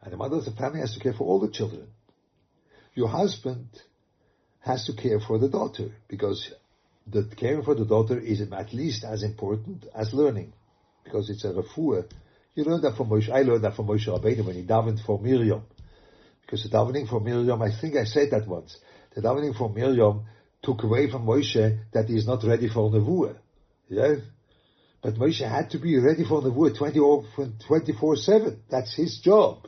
And 0.02 0.12
the 0.12 0.16
mother 0.16 0.36
of 0.36 0.44
the 0.44 0.52
family 0.52 0.80
has 0.80 0.94
to 0.94 1.00
care 1.00 1.12
for 1.12 1.24
all 1.24 1.40
the 1.40 1.50
children. 1.50 1.88
Your 2.94 3.08
husband 3.08 3.68
has 4.60 4.84
to 4.86 4.92
care 4.94 5.20
for 5.20 5.38
the 5.38 5.48
daughter 5.48 5.92
because 6.08 6.52
the 7.06 7.24
caring 7.36 7.62
for 7.62 7.74
the 7.74 7.84
daughter 7.84 8.18
is 8.18 8.40
at 8.40 8.72
least 8.72 9.04
as 9.04 9.22
important 9.22 9.86
as 9.94 10.12
learning 10.12 10.52
because 11.04 11.30
it's 11.30 11.44
a 11.44 11.52
refuah. 11.52 12.08
You 12.54 12.64
learn 12.64 12.82
that 12.82 12.96
from 12.96 13.08
Moshe. 13.08 13.30
I 13.30 13.42
learned 13.42 13.64
that 13.64 13.74
from 13.74 13.86
Moshe 13.86 14.06
Rabbeinu 14.06 14.44
when 14.46 14.56
he 14.56 14.62
davened 14.62 15.04
for 15.04 15.18
Miriam. 15.18 15.62
Because 16.42 16.62
the 16.64 16.68
davening 16.68 17.08
for 17.08 17.20
Miriam, 17.20 17.62
I 17.62 17.70
think 17.80 17.96
I 17.96 18.04
said 18.04 18.30
that 18.32 18.46
once. 18.46 18.76
The 19.14 19.22
davening 19.22 19.56
for 19.56 19.70
Miriam 19.70 20.24
took 20.62 20.82
away 20.82 21.10
from 21.10 21.26
Moshe 21.26 21.78
that 21.92 22.06
he 22.06 22.16
is 22.16 22.26
not 22.26 22.44
ready 22.44 22.68
for 22.68 22.90
Nevuah. 22.90 23.36
Yeah? 23.88 24.16
But 25.02 25.14
Moshe 25.14 25.48
had 25.48 25.70
to 25.70 25.78
be 25.78 25.98
ready 25.98 26.24
for 26.24 26.42
Nevuah 26.42 26.76
24-7. 26.78 28.58
That's 28.70 28.94
his 28.94 29.18
job. 29.18 29.66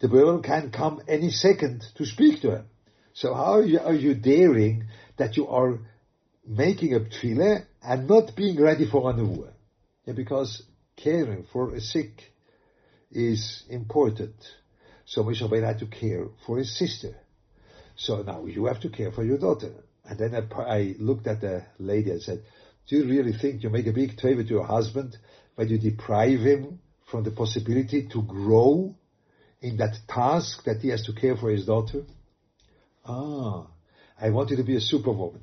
The 0.00 0.08
Balaam 0.08 0.42
can 0.42 0.70
come 0.70 1.00
any 1.08 1.30
second 1.30 1.84
to 1.96 2.04
speak 2.04 2.42
to 2.42 2.56
him. 2.56 2.66
So 3.14 3.32
how 3.32 3.54
are 3.54 3.64
you, 3.64 3.78
are 3.78 3.94
you 3.94 4.14
daring 4.14 4.88
that 5.16 5.36
you 5.36 5.48
are 5.48 5.78
making 6.46 6.94
a 6.94 7.00
tefillah 7.00 7.64
and 7.82 8.08
not 8.08 8.34
being 8.36 8.60
ready 8.60 8.86
for 8.90 9.10
a 9.10 9.14
nevuah? 9.14 9.52
Yeah, 10.04 10.14
because 10.14 10.62
caring 10.96 11.44
for 11.52 11.74
a 11.74 11.80
sick 11.80 12.32
is 13.10 13.62
important. 13.70 14.34
So 15.06 15.22
Moshe 15.22 15.42
Rabbeinu 15.42 15.64
had 15.64 15.78
to 15.78 15.86
care 15.86 16.26
for 16.46 16.58
his 16.58 16.76
sister. 16.76 17.14
So 17.96 18.22
now 18.22 18.44
you 18.46 18.66
have 18.66 18.80
to 18.80 18.88
care 18.88 19.12
for 19.12 19.24
your 19.24 19.38
daughter. 19.38 19.72
And 20.04 20.18
then 20.18 20.34
I, 20.34 20.60
I 20.60 20.94
looked 20.98 21.26
at 21.26 21.40
the 21.40 21.64
lady 21.78 22.10
and 22.10 22.20
said, 22.20 22.42
do 22.88 22.96
you 22.96 23.04
really 23.04 23.32
think 23.32 23.62
you 23.62 23.70
make 23.70 23.86
a 23.86 23.92
big 23.92 24.20
favor 24.20 24.42
to 24.42 24.48
your 24.48 24.66
husband 24.66 25.16
when 25.54 25.68
you 25.68 25.78
deprive 25.78 26.40
him 26.40 26.80
from 27.10 27.24
the 27.24 27.30
possibility 27.30 28.08
to 28.08 28.22
grow 28.22 28.94
in 29.64 29.78
that 29.78 29.96
task 30.06 30.62
that 30.64 30.80
he 30.82 30.88
has 30.90 31.04
to 31.06 31.14
care 31.14 31.36
for 31.36 31.50
his 31.50 31.64
daughter? 31.64 32.02
Ah, 33.06 33.66
I 34.20 34.28
wanted 34.28 34.56
to 34.56 34.62
be 34.62 34.76
a 34.76 34.80
superwoman. 34.80 35.42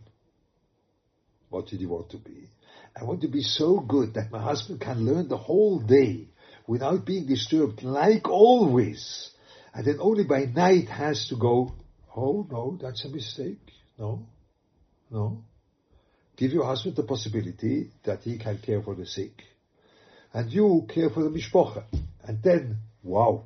What 1.49 1.67
did 1.67 1.81
you 1.81 1.89
want 1.89 2.11
to 2.11 2.17
be? 2.17 2.49
I 2.95 3.03
want 3.03 3.21
to 3.21 3.27
be 3.27 3.41
so 3.41 3.79
good 3.79 4.13
that 4.13 4.31
my 4.31 4.41
husband 4.41 4.79
can 4.79 5.05
learn 5.05 5.27
the 5.27 5.38
whole 5.38 5.79
day 5.79 6.27
without 6.67 7.03
being 7.03 7.25
disturbed, 7.25 7.81
like 7.81 8.29
always. 8.29 9.31
And 9.73 9.86
then 9.86 9.97
only 9.99 10.23
by 10.23 10.45
night 10.45 10.89
has 10.89 11.27
to 11.29 11.36
go, 11.36 11.73
oh 12.15 12.45
no, 12.49 12.77
that's 12.79 13.03
a 13.05 13.10
mistake. 13.10 13.71
No, 13.97 14.27
no. 15.10 15.43
Give 16.38 16.51
your 16.51 16.65
husband 16.65 16.95
the 16.95 17.03
possibility 17.03 17.91
that 18.03 18.21
he 18.21 18.38
can 18.38 18.60
care 18.60 18.84
for 18.84 18.93
the 18.93 19.05
sick. 19.05 19.41
And 20.31 20.51
you 20.51 20.88
care 20.93 21.10
for 21.10 21.23
the 21.23 21.29
mishpocha. 21.29 21.86
And 22.23 22.41
then, 22.43 22.77
wow. 23.03 23.45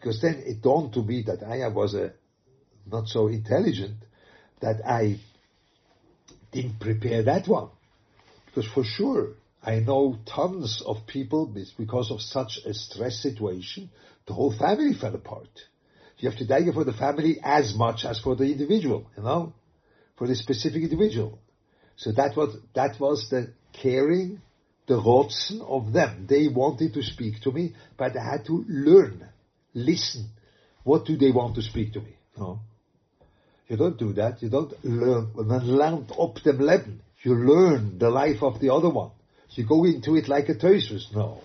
Because 0.00 0.20
then 0.20 0.42
it 0.46 0.62
dawned 0.62 0.92
to 0.94 1.02
me 1.02 1.22
that 1.26 1.42
I 1.42 1.66
was 1.68 1.94
a 1.94 2.12
not 2.86 3.08
so 3.08 3.26
intelligent 3.26 3.96
that 4.60 4.80
I 4.86 5.20
didn't 6.52 6.80
prepare 6.80 7.22
that 7.24 7.46
one. 7.46 7.68
Because 8.46 8.66
for 8.72 8.84
sure, 8.84 9.34
I 9.62 9.80
know 9.80 10.18
tons 10.24 10.82
of 10.86 11.06
people 11.06 11.52
because 11.76 12.10
of 12.10 12.20
such 12.20 12.58
a 12.64 12.72
stress 12.72 13.20
situation, 13.20 13.90
the 14.26 14.34
whole 14.34 14.56
family 14.56 14.94
fell 14.94 15.14
apart. 15.14 15.48
You 16.18 16.28
have 16.30 16.38
to 16.38 16.46
dagger 16.46 16.72
for 16.72 16.84
the 16.84 16.92
family 16.92 17.38
as 17.42 17.74
much 17.76 18.04
as 18.04 18.18
for 18.20 18.34
the 18.34 18.44
individual, 18.44 19.06
you 19.16 19.22
know, 19.22 19.52
for 20.16 20.26
the 20.26 20.34
specific 20.34 20.82
individual. 20.82 21.38
So 21.96 22.12
that 22.12 22.36
was, 22.36 22.56
that 22.74 22.98
was 22.98 23.28
the 23.30 23.52
caring, 23.72 24.40
the 24.86 24.94
rotzen 24.94 25.60
of 25.60 25.92
them. 25.92 26.26
They 26.28 26.48
wanted 26.48 26.94
to 26.94 27.02
speak 27.02 27.40
to 27.42 27.52
me, 27.52 27.74
but 27.96 28.16
I 28.16 28.24
had 28.24 28.46
to 28.46 28.64
learn, 28.68 29.28
listen. 29.84 30.30
What 30.84 31.04
do 31.04 31.16
they 31.16 31.30
want 31.30 31.54
to 31.56 31.62
speak 31.62 31.92
to 31.94 32.00
me? 32.00 32.16
Know? 32.36 32.60
You 33.68 33.76
don't 33.76 33.98
do 33.98 34.12
that. 34.14 34.42
You 34.42 34.48
don't 34.48 34.72
learn, 34.84 35.32
learn 35.34 36.06
up 36.18 36.36
dem 36.42 36.58
Leben. 36.58 37.00
You 37.22 37.34
learn 37.34 37.98
the 37.98 38.10
life 38.10 38.42
of 38.42 38.60
the 38.60 38.72
other 38.72 38.88
one. 38.88 39.10
You 39.50 39.66
go 39.66 39.84
into 39.84 40.14
it 40.16 40.28
like 40.28 40.48
a 40.48 40.54
Tosus. 40.54 41.12
No. 41.12 41.42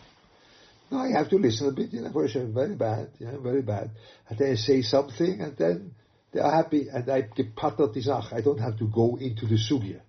No, 0.92 1.00
I 1.00 1.10
have 1.18 1.30
to 1.30 1.38
listen 1.38 1.68
a 1.68 1.72
bit, 1.72 1.92
you 1.92 2.02
know, 2.02 2.28
sure. 2.28 2.46
Very 2.46 2.76
bad, 2.76 3.10
you 3.18 3.28
very 3.42 3.64
bad. 3.64 3.90
And 4.30 4.38
then 4.38 4.52
I 4.52 4.56
say 4.56 4.84
something 4.84 5.42
and 5.42 5.58
then 5.58 5.96
they 6.32 6.40
are 6.40 6.52
happy 6.52 6.88
and 6.94 7.10
I 7.10 7.24
gepattert 7.24 7.96
die 7.96 8.02
Sache. 8.02 8.34
I 8.34 8.42
don't 8.42 8.60
have 8.60 8.78
to 8.78 8.88
go 8.88 9.18
into 9.20 9.48
the 9.48 9.56
sugya. 9.56 10.02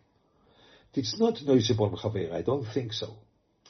It's 0.93 1.19
not 1.19 1.37
Neusebon 1.37 1.97
Chaver. 1.97 2.33
I 2.33 2.43
don't 2.43 2.67
think 2.67 2.93
so. 2.93 3.17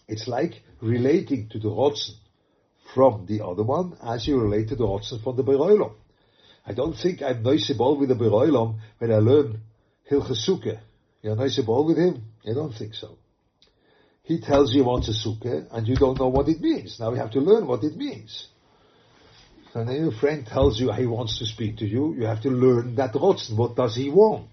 It's 0.08 0.26
like 0.26 0.62
relating 0.80 1.48
to 1.50 1.58
the 1.58 1.68
Rotzen 1.68 2.16
from 2.94 3.26
the 3.26 3.44
other 3.44 3.62
one 3.62 3.96
as 4.02 4.26
you 4.26 4.40
relate 4.40 4.68
to 4.68 4.76
the 4.76 4.84
Rotzen 4.84 5.22
from 5.22 5.36
the 5.36 5.42
Beroilom. 5.42 5.94
I 6.66 6.72
don't 6.72 6.94
think 6.94 7.20
I'm 7.22 7.42
noisable 7.42 7.98
with 7.98 8.08
the 8.08 8.14
Beroilam 8.14 8.78
when 8.98 9.12
I 9.12 9.18
learn 9.18 9.60
Hilchas 10.10 10.48
Sukkah. 10.48 10.80
You're 11.22 11.36
noisable 11.36 11.86
with 11.86 11.98
him? 11.98 12.22
I 12.48 12.54
don't 12.54 12.72
think 12.72 12.94
so. 12.94 13.18
He 14.22 14.40
tells 14.40 14.74
you 14.74 14.84
wants 14.84 15.08
a 15.08 15.28
Sukkah 15.28 15.66
and 15.70 15.86
you 15.86 15.96
don't 15.96 16.18
know 16.18 16.28
what 16.28 16.48
it 16.48 16.60
means. 16.60 16.98
Now 16.98 17.10
you 17.10 17.16
have 17.16 17.32
to 17.32 17.40
learn 17.40 17.66
what 17.66 17.84
it 17.84 17.96
means. 17.96 18.48
And 19.74 19.88
then 19.88 19.96
your 19.96 20.12
friend 20.12 20.46
tells 20.46 20.80
you 20.80 20.92
he 20.92 21.06
wants 21.06 21.38
to 21.40 21.46
speak 21.46 21.78
to 21.78 21.84
you, 21.84 22.14
you 22.14 22.26
have 22.26 22.42
to 22.42 22.50
learn 22.50 22.94
that 22.94 23.12
Rotzen. 23.12 23.56
What 23.56 23.74
does 23.74 23.96
he 23.96 24.08
want? 24.08 24.48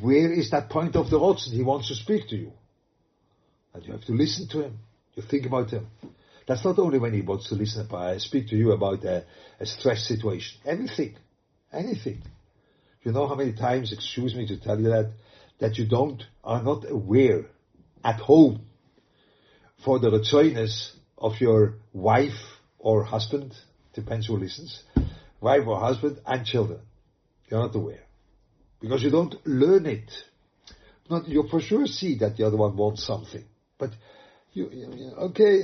Where 0.00 0.32
is 0.32 0.50
that 0.50 0.68
point 0.68 0.94
of 0.94 1.10
the 1.10 1.18
Rotzen 1.18 1.52
he 1.52 1.62
wants 1.62 1.88
to 1.88 1.94
speak 1.94 2.28
to 2.28 2.36
you? 2.36 2.52
And 3.72 3.84
you 3.84 3.92
have 3.92 4.04
to 4.04 4.12
listen 4.12 4.46
to 4.48 4.62
him. 4.62 4.78
You 5.14 5.22
think 5.22 5.46
about 5.46 5.70
him. 5.70 5.86
That's 6.50 6.64
not 6.64 6.80
only 6.80 6.98
when 6.98 7.12
he 7.12 7.20
wants 7.20 7.48
to 7.50 7.54
listen, 7.54 7.86
I 7.94 8.18
speak 8.18 8.48
to 8.48 8.56
you 8.56 8.72
about 8.72 9.04
a, 9.04 9.24
a 9.60 9.66
stress 9.66 10.08
situation. 10.08 10.58
Anything. 10.66 11.14
Anything. 11.72 12.22
You 13.04 13.12
know 13.12 13.28
how 13.28 13.36
many 13.36 13.52
times, 13.52 13.92
excuse 13.92 14.34
me 14.34 14.48
to 14.48 14.58
tell 14.58 14.80
you 14.80 14.88
that, 14.88 15.12
that 15.60 15.78
you 15.78 15.86
don't, 15.86 16.20
are 16.42 16.60
not 16.60 16.90
aware 16.90 17.46
at 18.02 18.16
home 18.16 18.62
for 19.84 20.00
the 20.00 20.10
retzoiness 20.10 20.90
of 21.16 21.40
your 21.40 21.74
wife 21.92 22.58
or 22.80 23.04
husband, 23.04 23.54
depends 23.94 24.26
who 24.26 24.36
listens, 24.36 24.82
wife 25.40 25.68
or 25.68 25.78
husband 25.78 26.18
and 26.26 26.44
children. 26.44 26.80
You're 27.48 27.60
not 27.60 27.76
aware. 27.76 28.02
Because 28.80 29.04
you 29.04 29.10
don't 29.10 29.36
learn 29.46 29.86
it. 29.86 30.10
Not, 31.08 31.28
you 31.28 31.44
for 31.48 31.60
sure 31.60 31.86
see 31.86 32.18
that 32.18 32.36
the 32.36 32.44
other 32.44 32.56
one 32.56 32.76
wants 32.76 33.06
something. 33.06 33.44
But 33.78 33.90
you, 34.52 34.68
you 34.72 35.12
okay, 35.16 35.62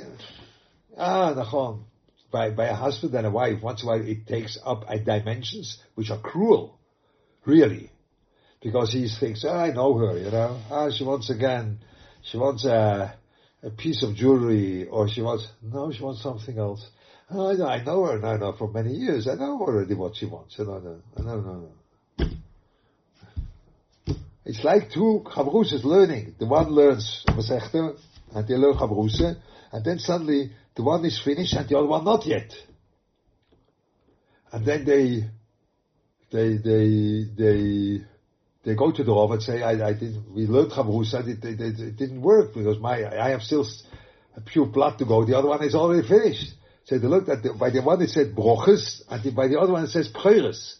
Ah, 0.96 1.34
nachon. 1.34 1.84
By, 2.30 2.50
by 2.50 2.66
a 2.66 2.74
husband 2.74 3.14
and 3.14 3.26
a 3.26 3.30
wife, 3.30 3.62
once 3.62 3.82
in 3.82 3.88
a 3.88 3.92
while 3.92 4.06
it 4.06 4.26
takes 4.26 4.58
up 4.64 4.84
dimensions 5.04 5.78
which 5.94 6.10
are 6.10 6.18
cruel. 6.18 6.78
Really. 7.44 7.90
Because 8.60 8.92
he 8.92 9.08
thinks, 9.08 9.44
oh, 9.44 9.52
I 9.56 9.70
know 9.70 9.96
her, 9.98 10.18
you 10.18 10.30
know. 10.30 10.60
Ah, 10.70 10.90
she 10.90 11.04
wants 11.04 11.30
again, 11.30 11.78
she 12.22 12.36
wants 12.36 12.64
a, 12.64 13.14
a 13.62 13.70
piece 13.70 14.02
of 14.02 14.16
jewelry, 14.16 14.86
or 14.86 15.08
she 15.08 15.22
wants, 15.22 15.46
no, 15.62 15.92
she 15.92 16.02
wants 16.02 16.22
something 16.22 16.58
else. 16.58 16.84
Oh, 17.30 17.64
I 17.64 17.82
know 17.82 18.04
her 18.06 18.18
now, 18.18 18.36
now 18.36 18.52
for 18.56 18.70
many 18.70 18.92
years. 18.92 19.28
I 19.28 19.34
know 19.34 19.60
already 19.60 19.94
what 19.94 20.16
she 20.16 20.26
wants. 20.26 20.58
No, 20.58 20.64
no, 20.64 21.00
no, 21.18 21.40
no, 21.40 21.68
no. 22.18 22.26
It's 24.44 24.62
like 24.62 24.92
two 24.92 25.24
chavrusas 25.26 25.82
learning. 25.82 26.36
The 26.38 26.46
one 26.46 26.68
learns 26.70 27.24
and 27.26 28.46
they 28.46 28.54
learn 28.54 28.74
chavrusa, 28.74 29.36
and 29.72 29.84
then 29.84 29.98
suddenly 29.98 30.52
the 30.76 30.82
one 30.82 31.04
is 31.04 31.20
finished 31.22 31.54
and 31.54 31.68
the 31.68 31.76
other 31.76 31.86
one 31.86 32.04
not 32.04 32.26
yet. 32.26 32.52
And 34.52 34.64
then 34.64 34.84
they, 34.84 35.24
they, 36.30 36.56
they, 36.58 37.24
they, 37.36 38.04
they 38.64 38.74
go 38.74 38.92
to 38.92 39.02
the 39.02 39.12
Rav 39.12 39.30
and 39.32 39.42
say, 39.42 39.62
I, 39.62 39.88
I 39.88 39.92
didn't, 39.94 40.32
we 40.32 40.46
learned 40.46 40.72
Chavrusa, 40.72 41.26
it, 41.26 41.44
it, 41.44 41.60
it, 41.60 41.80
it, 41.80 41.96
didn't 41.96 42.20
work 42.20 42.54
because 42.54 42.78
my, 42.78 43.04
I 43.06 43.30
have 43.30 43.42
still 43.42 43.66
a 44.36 44.40
pure 44.42 44.66
blood 44.66 44.98
to 44.98 45.06
go, 45.06 45.24
the 45.24 45.36
other 45.36 45.48
one 45.48 45.64
is 45.64 45.74
already 45.74 46.06
finished. 46.06 46.52
So 46.84 46.98
they 46.98 47.06
looked 47.06 47.28
at 47.30 47.42
the, 47.42 47.54
by 47.54 47.70
the 47.70 47.80
one 47.80 48.00
it 48.02 48.10
said 48.10 48.36
broches, 48.36 49.02
and 49.08 49.22
the, 49.22 49.32
by 49.32 49.48
the 49.48 49.58
other 49.58 49.72
one 49.72 49.84
it 49.84 49.90
says 49.90 50.08
preures. 50.08 50.76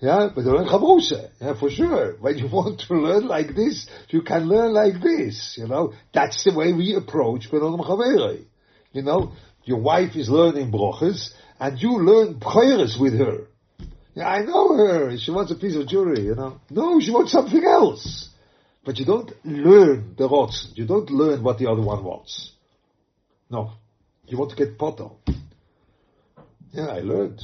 Yeah, 0.00 0.30
but 0.34 0.44
they 0.44 0.50
learn 0.50 0.66
Chavrusa, 0.66 1.30
yeah, 1.40 1.58
for 1.60 1.68
sure. 1.70 2.16
When 2.20 2.38
you 2.38 2.48
want 2.52 2.80
to 2.88 2.94
learn 2.94 3.28
like 3.28 3.54
this, 3.54 3.86
you 4.08 4.22
can 4.22 4.48
learn 4.48 4.72
like 4.72 5.02
this, 5.02 5.56
you 5.58 5.68
know. 5.68 5.92
That's 6.14 6.42
the 6.42 6.54
way 6.54 6.72
we 6.72 6.94
approach 6.94 7.50
Benodam 7.50 7.84
Chaverei. 7.86 8.46
You 8.92 9.02
know, 9.02 9.32
your 9.64 9.78
wife 9.78 10.16
is 10.16 10.28
learning 10.28 10.70
broches, 10.70 11.34
and 11.58 11.80
you 11.80 11.98
learn 11.98 12.40
preures 12.40 12.96
with 12.98 13.18
her. 13.18 13.46
Yeah, 14.14 14.28
I 14.28 14.42
know 14.42 14.76
her. 14.76 15.16
She 15.18 15.30
wants 15.30 15.52
a 15.52 15.54
piece 15.54 15.76
of 15.76 15.86
jewelry, 15.86 16.24
you 16.24 16.34
know. 16.34 16.60
No, 16.70 17.00
she 17.00 17.10
wants 17.10 17.32
something 17.32 17.62
else. 17.64 18.28
But 18.84 18.98
you 18.98 19.04
don't 19.04 19.30
learn 19.44 20.14
the 20.16 20.28
rots. 20.28 20.72
You 20.74 20.86
don't 20.86 21.10
learn 21.10 21.42
what 21.42 21.58
the 21.58 21.70
other 21.70 21.82
one 21.82 22.02
wants. 22.02 22.52
No. 23.48 23.72
You 24.26 24.38
want 24.38 24.50
to 24.50 24.56
get 24.56 24.78
poto. 24.78 25.18
Yeah, 26.72 26.86
I 26.86 27.00
learned. 27.00 27.40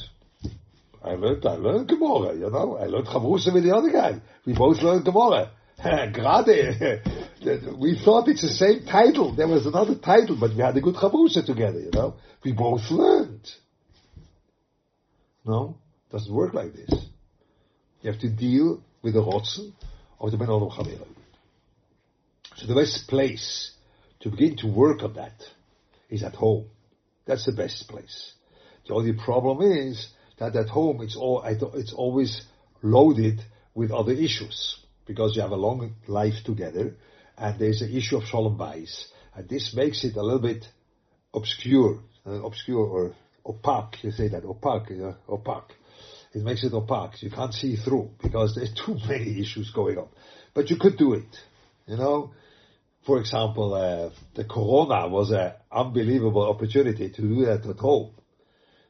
I 1.03 1.11
learned, 1.11 1.45
I 1.45 1.55
learned 1.55 1.87
Gemara, 1.87 2.35
you 2.35 2.49
know. 2.49 2.77
I 2.77 2.85
learned 2.85 3.07
Chavrusa 3.07 3.53
with 3.53 3.63
the 3.63 3.75
other 3.75 3.91
guy. 3.91 4.19
We 4.45 4.53
both 4.53 4.81
learned 4.81 5.05
Gemara. 5.05 5.51
Grade. 5.81 7.01
We 7.43 7.99
thought 8.03 8.27
it's 8.27 8.41
the 8.41 8.49
same 8.49 8.85
title. 8.85 9.35
There 9.35 9.47
was 9.47 9.65
another 9.65 9.95
title, 9.95 10.37
but 10.39 10.55
we 10.55 10.61
had 10.61 10.75
a 10.77 10.81
good 10.81 10.95
Chavrusa 10.95 11.45
together, 11.45 11.79
you 11.79 11.91
know. 11.91 12.15
We 12.43 12.53
both 12.53 12.89
learned. 12.89 13.47
No? 15.45 15.77
Doesn't 16.11 16.33
work 16.33 16.53
like 16.53 16.73
this. 16.73 16.89
You 18.01 18.11
have 18.11 18.21
to 18.21 18.29
deal 18.29 18.83
with 19.01 19.13
the 19.13 19.21
rotzen 19.21 19.73
of 20.19 20.31
the 20.31 20.37
Ben 20.37 20.47
Olam 20.47 20.71
Chavera. 20.71 21.05
So 22.55 22.67
the 22.67 22.75
best 22.75 23.07
place 23.07 23.71
to 24.21 24.29
begin 24.29 24.57
to 24.57 24.67
work 24.67 25.03
on 25.03 25.13
that 25.13 25.43
is 26.09 26.23
at 26.23 26.35
home. 26.35 26.65
That's 27.25 27.45
the 27.45 27.51
best 27.51 27.87
place. 27.87 28.33
The 28.87 28.93
only 28.93 29.13
problem 29.13 29.61
is 29.61 30.07
that 30.39 30.55
at 30.55 30.69
home 30.69 31.01
it's 31.01 31.15
all, 31.15 31.43
it's 31.43 31.93
always 31.93 32.41
loaded 32.81 33.41
with 33.75 33.91
other 33.91 34.13
issues 34.13 34.79
because 35.05 35.35
you 35.35 35.41
have 35.41 35.51
a 35.51 35.55
long 35.55 35.93
life 36.07 36.43
together 36.45 36.95
and 37.37 37.59
there's 37.59 37.81
an 37.81 37.95
issue 37.95 38.17
of 38.17 38.23
bayis 38.57 39.05
and 39.35 39.47
this 39.47 39.73
makes 39.75 40.03
it 40.03 40.15
a 40.15 40.21
little 40.21 40.41
bit 40.41 40.65
obscure, 41.33 41.99
uh, 42.25 42.43
obscure 42.43 42.85
or 42.85 43.15
opaque, 43.45 44.03
you 44.03 44.11
say 44.11 44.27
that, 44.27 44.43
opaque, 44.43 44.91
opaque 45.29 45.73
it 46.37 46.43
makes 46.43 46.63
it 46.63 46.73
opaque. 46.73 47.21
You 47.23 47.31
can't 47.31 47.53
see 47.53 47.75
through 47.75 48.11
because 48.21 48.55
there's 48.55 48.73
too 48.73 48.97
many 49.07 49.39
issues 49.41 49.71
going 49.71 49.97
on. 49.97 50.07
But 50.53 50.69
you 50.69 50.77
could 50.77 50.97
do 50.97 51.13
it. 51.13 51.35
You 51.87 51.97
know, 51.97 52.31
for 53.05 53.19
example, 53.19 53.73
uh, 53.73 54.09
the 54.35 54.43
corona 54.43 55.07
was 55.07 55.31
an 55.31 55.53
unbelievable 55.71 56.47
opportunity 56.49 57.09
to 57.09 57.21
do 57.21 57.45
that 57.45 57.65
at 57.65 57.77
home. 57.77 58.11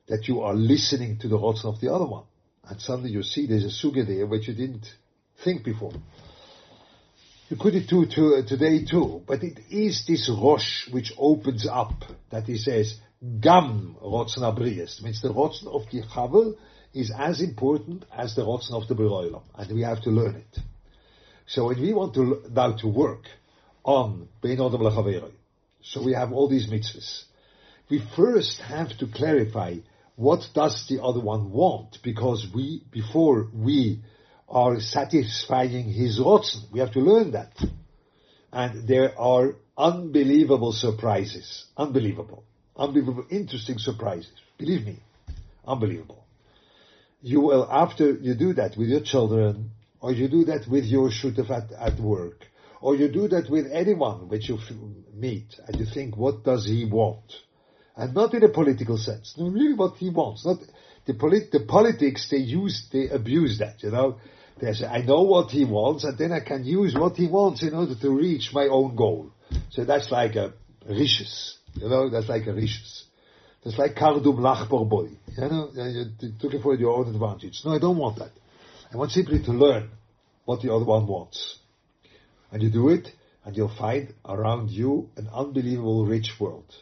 That 0.07 0.27
you 0.27 0.41
are 0.41 0.53
listening 0.53 1.19
to 1.19 1.27
the 1.27 1.37
rots 1.37 1.65
of 1.65 1.79
the 1.81 1.93
other 1.93 2.05
one. 2.05 2.23
And 2.63 2.81
suddenly 2.81 3.11
you 3.11 3.23
see 3.23 3.45
there's 3.45 3.65
a 3.65 3.87
suga 3.87 4.07
there 4.07 4.25
which 4.25 4.47
you 4.47 4.53
didn't 4.53 4.85
think 5.43 5.63
before. 5.63 5.93
You 7.49 7.55
could 7.55 7.87
do 7.87 8.05
to, 8.05 8.35
uh, 8.35 8.45
today 8.45 8.83
too, 8.83 9.21
but 9.25 9.41
it 9.41 9.59
is 9.69 10.05
this 10.05 10.29
rosh 10.29 10.89
which 10.91 11.13
opens 11.17 11.65
up 11.65 12.03
that 12.29 12.43
he 12.43 12.57
says, 12.57 12.99
gam 13.39 13.95
rotzen 14.03 14.43
abriest, 14.43 15.01
means 15.01 15.21
the 15.21 15.29
rotzen 15.29 15.67
of 15.67 15.89
the 15.89 16.03
chavel 16.03 16.55
is 16.93 17.11
as 17.17 17.41
important 17.41 18.05
as 18.15 18.35
the 18.35 18.41
Rotzen 18.41 18.73
of 18.73 18.87
the 18.87 18.95
Beroilam, 18.95 19.43
and 19.55 19.71
we 19.73 19.81
have 19.83 20.01
to 20.01 20.09
learn 20.09 20.35
it. 20.35 20.59
So 21.45 21.67
when 21.67 21.81
we 21.81 21.93
want 21.93 22.13
to 22.15 22.43
now 22.51 22.75
to 22.77 22.87
work 22.87 23.25
on 23.83 24.27
Bein 24.41 24.57
Odom 24.57 24.81
Lachaveroi, 24.81 25.31
so 25.81 26.03
we 26.03 26.13
have 26.13 26.33
all 26.33 26.49
these 26.49 26.67
mitzvahs, 26.67 27.23
we 27.89 28.03
first 28.15 28.59
have 28.59 28.97
to 28.97 29.07
clarify 29.07 29.75
what 30.15 30.49
does 30.53 30.85
the 30.89 31.01
other 31.01 31.21
one 31.21 31.51
want, 31.51 31.99
because 32.03 32.47
we, 32.53 32.83
before 32.91 33.47
we 33.53 34.01
are 34.47 34.79
satisfying 34.79 35.91
his 35.91 36.19
Rotzen, 36.19 36.71
we 36.71 36.79
have 36.79 36.93
to 36.93 36.99
learn 36.99 37.31
that. 37.31 37.53
And 38.51 38.87
there 38.87 39.19
are 39.19 39.55
unbelievable 39.77 40.71
surprises, 40.71 41.65
unbelievable, 41.75 42.43
unbelievable 42.75 43.25
interesting 43.29 43.77
surprises. 43.77 44.31
Believe 44.57 44.85
me, 44.85 44.99
unbelievable 45.65 46.27
you 47.21 47.41
will, 47.41 47.67
after 47.69 48.11
you 48.11 48.35
do 48.35 48.53
that 48.53 48.77
with 48.77 48.89
your 48.89 49.01
children, 49.01 49.71
or 49.99 50.11
you 50.11 50.27
do 50.27 50.45
that 50.45 50.65
with 50.69 50.85
your 50.85 51.09
shutaf 51.09 51.49
at, 51.49 51.71
at 51.71 51.99
work, 51.99 52.45
or 52.81 52.95
you 52.95 53.07
do 53.11 53.27
that 53.27 53.49
with 53.49 53.65
anyone 53.71 54.29
which 54.29 54.49
you 54.49 54.57
meet, 55.13 55.55
and 55.67 55.79
you 55.79 55.85
think, 55.85 56.15
what 56.15 56.43
does 56.43 56.65
he 56.65 56.87
want? 56.89 57.33
And 57.95 58.13
not 58.13 58.33
in 58.35 58.43
a 58.43 58.49
political 58.49 58.97
sense, 58.97 59.33
no, 59.37 59.49
really 59.49 59.73
what 59.73 59.97
he 59.97 60.09
wants. 60.09 60.45
Not 60.45 60.59
the, 61.05 61.15
polit- 61.15 61.51
the 61.51 61.65
politics, 61.67 62.27
they 62.29 62.37
use, 62.37 62.87
they 62.93 63.09
abuse 63.09 63.57
that, 63.59 63.81
you 63.81 63.91
know. 63.91 64.19
Say, 64.59 64.85
I 64.85 65.01
know 65.01 65.21
what 65.21 65.51
he 65.51 65.65
wants, 65.65 66.03
and 66.03 66.17
then 66.17 66.31
I 66.31 66.39
can 66.39 66.63
use 66.63 66.95
what 66.95 67.15
he 67.15 67.27
wants 67.27 67.61
in 67.63 67.73
order 67.73 67.95
to 67.95 68.09
reach 68.09 68.49
my 68.53 68.67
own 68.67 68.95
goal. 68.95 69.31
So 69.69 69.85
that's 69.85 70.11
like 70.11 70.35
a 70.35 70.53
riches, 70.87 71.57
you 71.75 71.87
know, 71.89 72.09
that's 72.09 72.27
like 72.27 72.47
a 72.47 72.53
riches. 72.53 73.03
That's 73.63 73.77
like 73.77 73.95
kardum 73.95 74.37
lachbor 74.39 74.89
boy. 74.89 75.09
You 75.37 75.49
know, 75.49 75.69
you 75.75 76.31
took 76.39 76.53
it 76.53 76.61
for 76.61 76.75
your 76.75 76.97
own 76.97 77.13
advantage. 77.13 77.61
No, 77.65 77.71
I 77.75 77.79
don't 77.79 77.97
want 77.97 78.17
that. 78.19 78.31
I 78.91 78.97
want 78.97 79.11
simply 79.11 79.43
to 79.43 79.51
learn 79.51 79.89
what 80.45 80.61
the 80.61 80.73
other 80.73 80.85
one 80.85 81.05
wants. 81.05 81.59
And 82.51 82.63
you 82.63 82.71
do 82.71 82.89
it, 82.89 83.09
and 83.43 83.55
you'll 83.55 83.75
find 83.77 84.13
around 84.25 84.69
you 84.69 85.09
an 85.17 85.29
unbelievable 85.33 86.05
rich 86.05 86.31
world. 86.39 86.73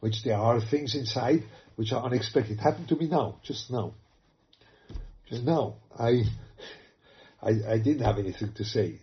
Which 0.00 0.24
there 0.24 0.36
are 0.36 0.60
things 0.60 0.94
inside 0.94 1.44
which 1.76 1.92
are 1.92 2.04
unexpected. 2.04 2.58
Happened 2.58 2.88
to 2.88 2.96
me 2.96 3.08
now, 3.08 3.38
just 3.44 3.70
now. 3.70 3.94
Just 5.28 5.44
now. 5.44 5.76
I, 5.96 6.22
I, 7.42 7.50
I 7.72 7.78
didn't 7.78 8.04
have 8.04 8.18
anything 8.18 8.52
to 8.54 8.64
say. 8.64 9.00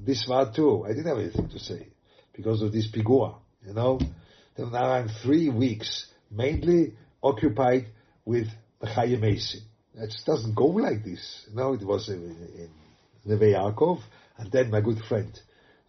This 0.00 0.26
one 0.26 0.52
too, 0.52 0.84
I 0.84 0.88
didn't 0.88 1.06
have 1.06 1.18
anything 1.18 1.48
to 1.50 1.58
say. 1.58 1.88
Because 2.34 2.62
of 2.62 2.72
this 2.72 2.88
pigua, 2.90 3.36
you 3.66 3.74
know 3.74 3.98
now 4.66 4.90
I'm 4.90 5.08
three 5.22 5.48
weeks 5.48 6.06
mainly 6.30 6.94
occupied 7.22 7.86
with 8.24 8.48
the 8.80 8.88
Chaim 8.88 9.22
It 9.22 10.14
doesn't 10.26 10.54
go 10.54 10.66
like 10.66 11.04
this. 11.04 11.46
No, 11.54 11.74
it 11.74 11.82
was 11.82 12.08
in, 12.08 12.14
in 12.56 12.70
Neve 13.24 13.54
Yaakov, 13.54 14.00
and 14.36 14.50
then 14.50 14.70
my 14.70 14.80
good 14.80 14.98
friend 15.08 15.38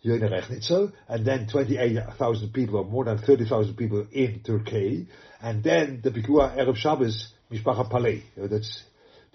Yone 0.01 0.21
Rechnitzer, 0.21 0.91
and 1.07 1.25
then 1.25 1.47
28,000 1.47 2.53
people, 2.53 2.79
or 2.79 2.85
more 2.85 3.05
than 3.05 3.17
30,000 3.17 3.75
people 3.75 4.07
in 4.11 4.41
Turkey, 4.45 5.07
and 5.41 5.63
then 5.63 5.99
the 6.03 6.11
pigua 6.11 6.55
Erev 6.57 6.75
Shabbos, 6.77 7.33
Mishpacha 7.51 7.91
Palei. 7.91 8.21
You 8.35 8.43
know, 8.43 8.47
that's 8.47 8.83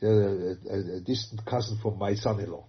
a, 0.05 0.57
a, 0.71 0.97
a 0.97 1.01
distant 1.01 1.45
cousin 1.45 1.79
from 1.83 1.99
my 1.99 2.15
son-in-law. 2.15 2.67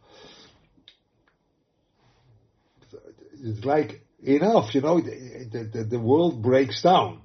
It's 3.43 3.65
like 3.65 4.01
enough, 4.23 4.73
you 4.73 4.81
know, 4.81 4.99
the, 5.01 5.69
the, 5.71 5.83
the 5.83 5.99
world 5.99 6.41
breaks 6.41 6.81
down. 6.81 7.21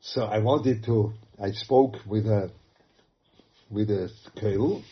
So 0.00 0.24
I 0.24 0.38
wanted 0.38 0.84
to, 0.84 1.12
I 1.42 1.52
spoke 1.52 1.96
with 2.06 2.26
a, 2.26 2.50
with 3.70 3.90
a 3.90 4.10
Keil, 4.36 4.82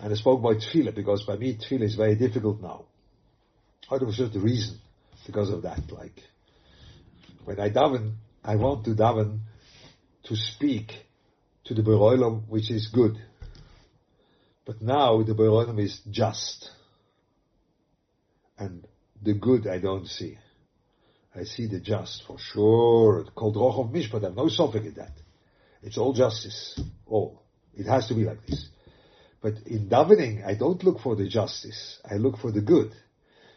and 0.00 0.12
I 0.12 0.16
spoke 0.16 0.40
about 0.40 0.56
tefillah, 0.56 0.94
because 0.94 1.24
by 1.24 1.36
me 1.36 1.56
tefillah 1.58 1.82
is 1.82 1.94
very 1.94 2.16
difficult 2.16 2.60
now. 2.60 2.84
Oh, 3.90 3.96
Out 3.96 4.02
of 4.02 4.08
a 4.08 4.12
certain 4.12 4.42
reason, 4.42 4.78
because 5.26 5.50
of 5.50 5.62
that, 5.62 5.90
like, 5.90 6.20
when 7.44 7.60
I 7.60 7.70
daven, 7.70 8.14
I 8.44 8.56
want 8.56 8.84
to 8.86 8.90
daven 8.94 9.40
to 10.24 10.36
speak 10.36 10.92
to 11.64 11.74
the 11.74 11.82
Beroilam, 11.82 12.48
which 12.48 12.70
is 12.70 12.88
good. 12.92 13.16
But 14.64 14.80
now 14.80 15.22
the 15.22 15.34
Beroilam 15.34 15.80
is 15.80 16.00
just. 16.10 16.70
And 18.58 18.86
the 19.22 19.34
good 19.34 19.66
I 19.66 19.78
don't 19.78 20.06
see. 20.06 20.38
I 21.34 21.44
see 21.44 21.66
the 21.66 21.80
just 21.80 22.24
for 22.26 22.36
sure. 22.38 23.24
Called 23.34 23.56
Roch 23.56 23.86
of 23.86 23.92
Mishpat. 23.92 24.22
I 24.22 24.26
have 24.26 24.36
no 24.36 24.48
suffering 24.48 24.86
in 24.86 24.94
that. 24.94 25.12
It's 25.82 25.98
all 25.98 26.12
justice. 26.12 26.80
All. 27.06 27.42
It 27.74 27.86
has 27.86 28.06
to 28.08 28.14
be 28.14 28.24
like 28.24 28.46
this. 28.46 28.68
But 29.40 29.54
in 29.66 29.88
davening, 29.88 30.46
I 30.46 30.54
don't 30.54 30.82
look 30.84 31.00
for 31.00 31.16
the 31.16 31.28
justice. 31.28 31.98
I 32.08 32.14
look 32.14 32.38
for 32.38 32.52
the 32.52 32.60
good. 32.60 32.92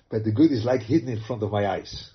But 0.09 0.23
the 0.23 0.31
good 0.31 0.51
is 0.51 0.65
like 0.65 0.81
hidden 0.81 1.09
in 1.09 1.21
front 1.21 1.43
of 1.43 1.51
my 1.51 1.67
eyes. 1.67 2.09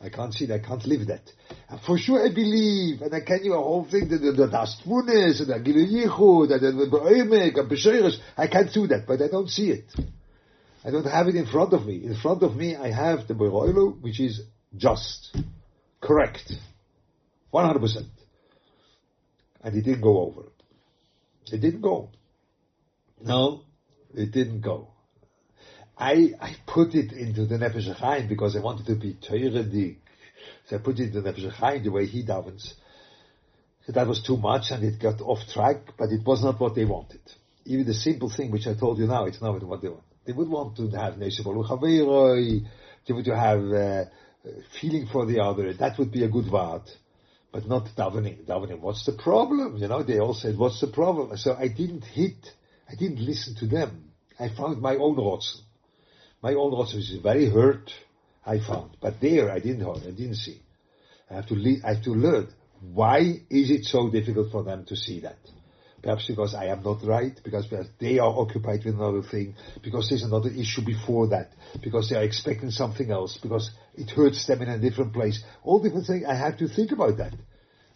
I 0.00 0.10
can't 0.10 0.32
see 0.32 0.46
that. 0.46 0.62
I 0.62 0.66
can't 0.66 0.86
live 0.86 1.08
that. 1.08 1.22
And 1.68 1.80
for 1.80 1.98
sure 1.98 2.24
I 2.24 2.32
believe, 2.32 3.02
and 3.02 3.12
I 3.12 3.20
can 3.20 3.40
you 3.42 3.54
a 3.54 3.56
whole 3.56 3.84
thing 3.84 4.08
that 4.08 4.18
the, 4.18 4.46
Dastvunis, 4.46 5.40
and 5.40 5.48
the 5.48 5.58
Gilu 5.58 6.06
Yichud, 6.06 6.52
and 6.52 6.78
the 6.78 6.86
Be'emek, 6.86 7.58
and 7.58 7.70
B'Sheirish. 7.70 8.16
I 8.36 8.46
can't 8.46 8.72
do 8.72 8.86
that, 8.86 9.06
but 9.06 9.20
I 9.20 9.28
don't 9.28 9.48
see 9.48 9.70
it. 9.70 9.86
I 10.84 10.90
don't 10.90 11.04
have 11.04 11.26
it 11.26 11.34
in 11.34 11.46
front 11.46 11.72
of 11.72 11.84
me. 11.84 12.04
In 12.04 12.14
front 12.14 12.42
of 12.42 12.54
me, 12.54 12.76
I 12.76 12.92
have 12.92 13.26
the 13.26 13.34
Beroilu, 13.34 14.00
which 14.00 14.20
is 14.20 14.42
just, 14.76 15.36
correct, 16.00 16.52
100%. 17.52 18.06
And 19.62 19.76
it 19.76 19.82
didn't 19.82 20.02
go 20.02 20.20
over. 20.20 20.52
It 21.52 21.60
didn't 21.60 21.80
go. 21.80 22.10
No, 23.20 23.62
it 24.14 24.30
didn't 24.30 24.60
go. 24.60 24.92
I, 25.98 26.32
I 26.40 26.54
put 26.66 26.94
it 26.94 27.12
into 27.12 27.46
the 27.46 27.56
Nefesh 27.56 27.92
HaChaim 27.92 28.28
because 28.28 28.54
I 28.56 28.60
wanted 28.60 28.86
to 28.86 28.94
be 28.94 29.14
Teurendik. 29.14 29.96
So 30.68 30.76
I 30.76 30.78
put 30.78 31.00
it 31.00 31.06
into 31.06 31.20
the 31.20 31.32
Nefesh 31.32 31.82
the 31.82 31.90
way 31.90 32.06
he 32.06 32.24
davens. 32.24 32.74
So 33.84 33.92
that 33.92 34.06
was 34.06 34.22
too 34.22 34.36
much 34.36 34.70
and 34.70 34.84
it 34.84 35.00
got 35.00 35.20
off 35.20 35.40
track, 35.52 35.94
but 35.98 36.10
it 36.10 36.24
was 36.24 36.44
not 36.44 36.60
what 36.60 36.76
they 36.76 36.84
wanted. 36.84 37.20
Even 37.64 37.86
the 37.86 37.94
simple 37.94 38.30
thing 38.30 38.50
which 38.50 38.66
I 38.66 38.74
told 38.74 38.98
you 38.98 39.06
now, 39.06 39.24
it's 39.24 39.42
not 39.42 39.60
what 39.62 39.82
they 39.82 39.88
want. 39.88 40.04
They 40.24 40.32
would 40.32 40.48
want 40.48 40.76
to 40.76 40.88
have 40.90 41.14
Neshabalu 41.14 41.66
Chaveiroi, 41.68 42.66
they 43.06 43.14
would 43.14 43.26
have 43.26 43.64
uh, 43.72 44.04
feeling 44.80 45.06
for 45.10 45.26
the 45.26 45.40
other. 45.40 45.72
That 45.72 45.98
would 45.98 46.12
be 46.12 46.22
a 46.22 46.28
good 46.28 46.50
word. 46.50 46.82
But 47.50 47.66
not 47.66 47.88
davening. 47.96 48.44
Davening, 48.44 48.80
what's 48.80 49.04
the 49.06 49.12
problem? 49.12 49.78
You 49.78 49.88
know, 49.88 50.02
they 50.02 50.20
all 50.20 50.34
said, 50.34 50.56
what's 50.58 50.80
the 50.80 50.88
problem? 50.88 51.36
So 51.38 51.54
I 51.54 51.68
didn't 51.68 52.04
hit, 52.04 52.46
I 52.88 52.94
didn't 52.94 53.20
listen 53.20 53.56
to 53.56 53.66
them. 53.66 54.12
I 54.38 54.48
found 54.50 54.80
my 54.80 54.96
own 54.96 55.16
rotzen. 55.16 55.62
My 56.42 56.54
own 56.54 56.72
rotzen 56.72 56.98
is 56.98 57.18
very 57.22 57.50
hurt, 57.50 57.90
I 58.46 58.60
found. 58.60 58.96
But 59.00 59.20
there 59.20 59.50
I 59.50 59.58
didn't 59.58 59.84
hurt, 59.84 60.02
I 60.06 60.10
didn't 60.10 60.36
see. 60.36 60.60
I 61.30 61.34
have 61.34 61.46
to, 61.48 61.54
le- 61.54 61.84
I 61.84 61.94
have 61.94 62.04
to 62.04 62.10
learn. 62.10 62.48
Why 62.80 63.18
is 63.50 63.70
it 63.70 63.84
so 63.84 64.08
difficult 64.10 64.52
for 64.52 64.62
them 64.62 64.84
to 64.86 64.96
see 64.96 65.20
that? 65.20 65.38
Perhaps 66.00 66.28
because 66.28 66.54
I 66.54 66.66
am 66.66 66.84
not 66.84 67.04
right, 67.04 67.38
because 67.42 67.66
they 67.98 68.20
are 68.20 68.38
occupied 68.38 68.84
with 68.84 68.94
another 68.94 69.22
thing, 69.22 69.56
because 69.82 70.08
there's 70.08 70.22
another 70.22 70.48
issue 70.48 70.84
before 70.84 71.26
that, 71.28 71.50
because 71.82 72.08
they 72.08 72.16
are 72.16 72.22
expecting 72.22 72.70
something 72.70 73.10
else, 73.10 73.36
because 73.42 73.72
it 73.96 74.08
hurts 74.10 74.46
them 74.46 74.62
in 74.62 74.68
a 74.68 74.78
different 74.78 75.12
place. 75.12 75.42
All 75.64 75.82
different 75.82 76.06
things. 76.06 76.24
I 76.26 76.36
have 76.36 76.56
to 76.58 76.68
think 76.68 76.92
about 76.92 77.16
that. 77.18 77.32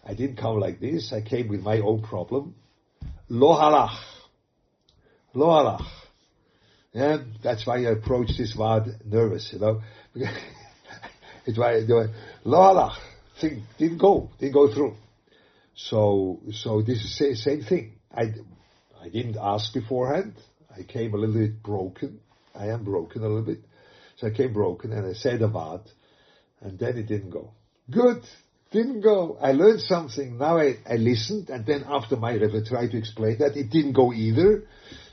I 0.04 0.14
didn't 0.14 0.36
come 0.36 0.58
like 0.58 0.80
this. 0.80 1.12
I 1.12 1.22
came 1.22 1.46
with 1.46 1.60
my 1.60 1.78
own 1.78 2.02
problem. 2.02 2.56
Lo 3.28 3.54
halach. 3.56 3.96
Lo 5.32 5.46
halach. 5.46 6.01
Yeah, 6.92 7.18
that's 7.42 7.66
why 7.66 7.78
I 7.78 7.92
approach 7.92 8.36
this 8.36 8.54
word 8.56 8.84
nervous, 9.04 9.50
you 9.52 9.58
know. 9.58 9.80
it's 11.46 11.58
why 11.58 11.72
I 11.72 11.76
it. 11.76 12.10
Lo 12.44 12.58
halach. 12.58 12.98
Thing 13.40 13.62
didn't 13.78 13.98
go, 13.98 14.30
didn't 14.38 14.52
go 14.52 14.72
through. 14.72 14.94
So, 15.74 16.40
so 16.52 16.82
this 16.82 16.98
is 16.98 17.18
the 17.18 17.34
same 17.34 17.62
thing. 17.62 17.94
I, 18.14 18.24
I 19.02 19.08
didn't 19.08 19.38
ask 19.40 19.72
beforehand. 19.72 20.34
I 20.70 20.82
came 20.82 21.14
a 21.14 21.16
little 21.16 21.34
bit 21.34 21.62
broken. 21.62 22.20
I 22.54 22.66
am 22.68 22.84
broken 22.84 23.22
a 23.22 23.28
little 23.28 23.42
bit. 23.42 23.60
So 24.16 24.26
I 24.26 24.30
came 24.30 24.52
broken 24.52 24.92
and 24.92 25.06
I 25.06 25.14
said 25.14 25.40
a 25.40 25.48
word 25.48 25.82
and 26.60 26.78
then 26.78 26.98
it 26.98 27.08
didn't 27.08 27.30
go. 27.30 27.52
Good. 27.90 28.22
Didn't 28.70 29.00
go. 29.00 29.38
I 29.40 29.52
learned 29.52 29.80
something. 29.80 30.38
Now 30.38 30.58
I, 30.58 30.76
I 30.88 30.96
listened 30.96 31.48
and 31.48 31.64
then 31.66 31.84
after 31.86 32.16
my 32.16 32.32
river 32.32 32.62
tried 32.62 32.90
to 32.92 32.98
explain 32.98 33.38
that 33.38 33.56
it 33.56 33.70
didn't 33.70 33.94
go 33.94 34.12
either. 34.12 34.64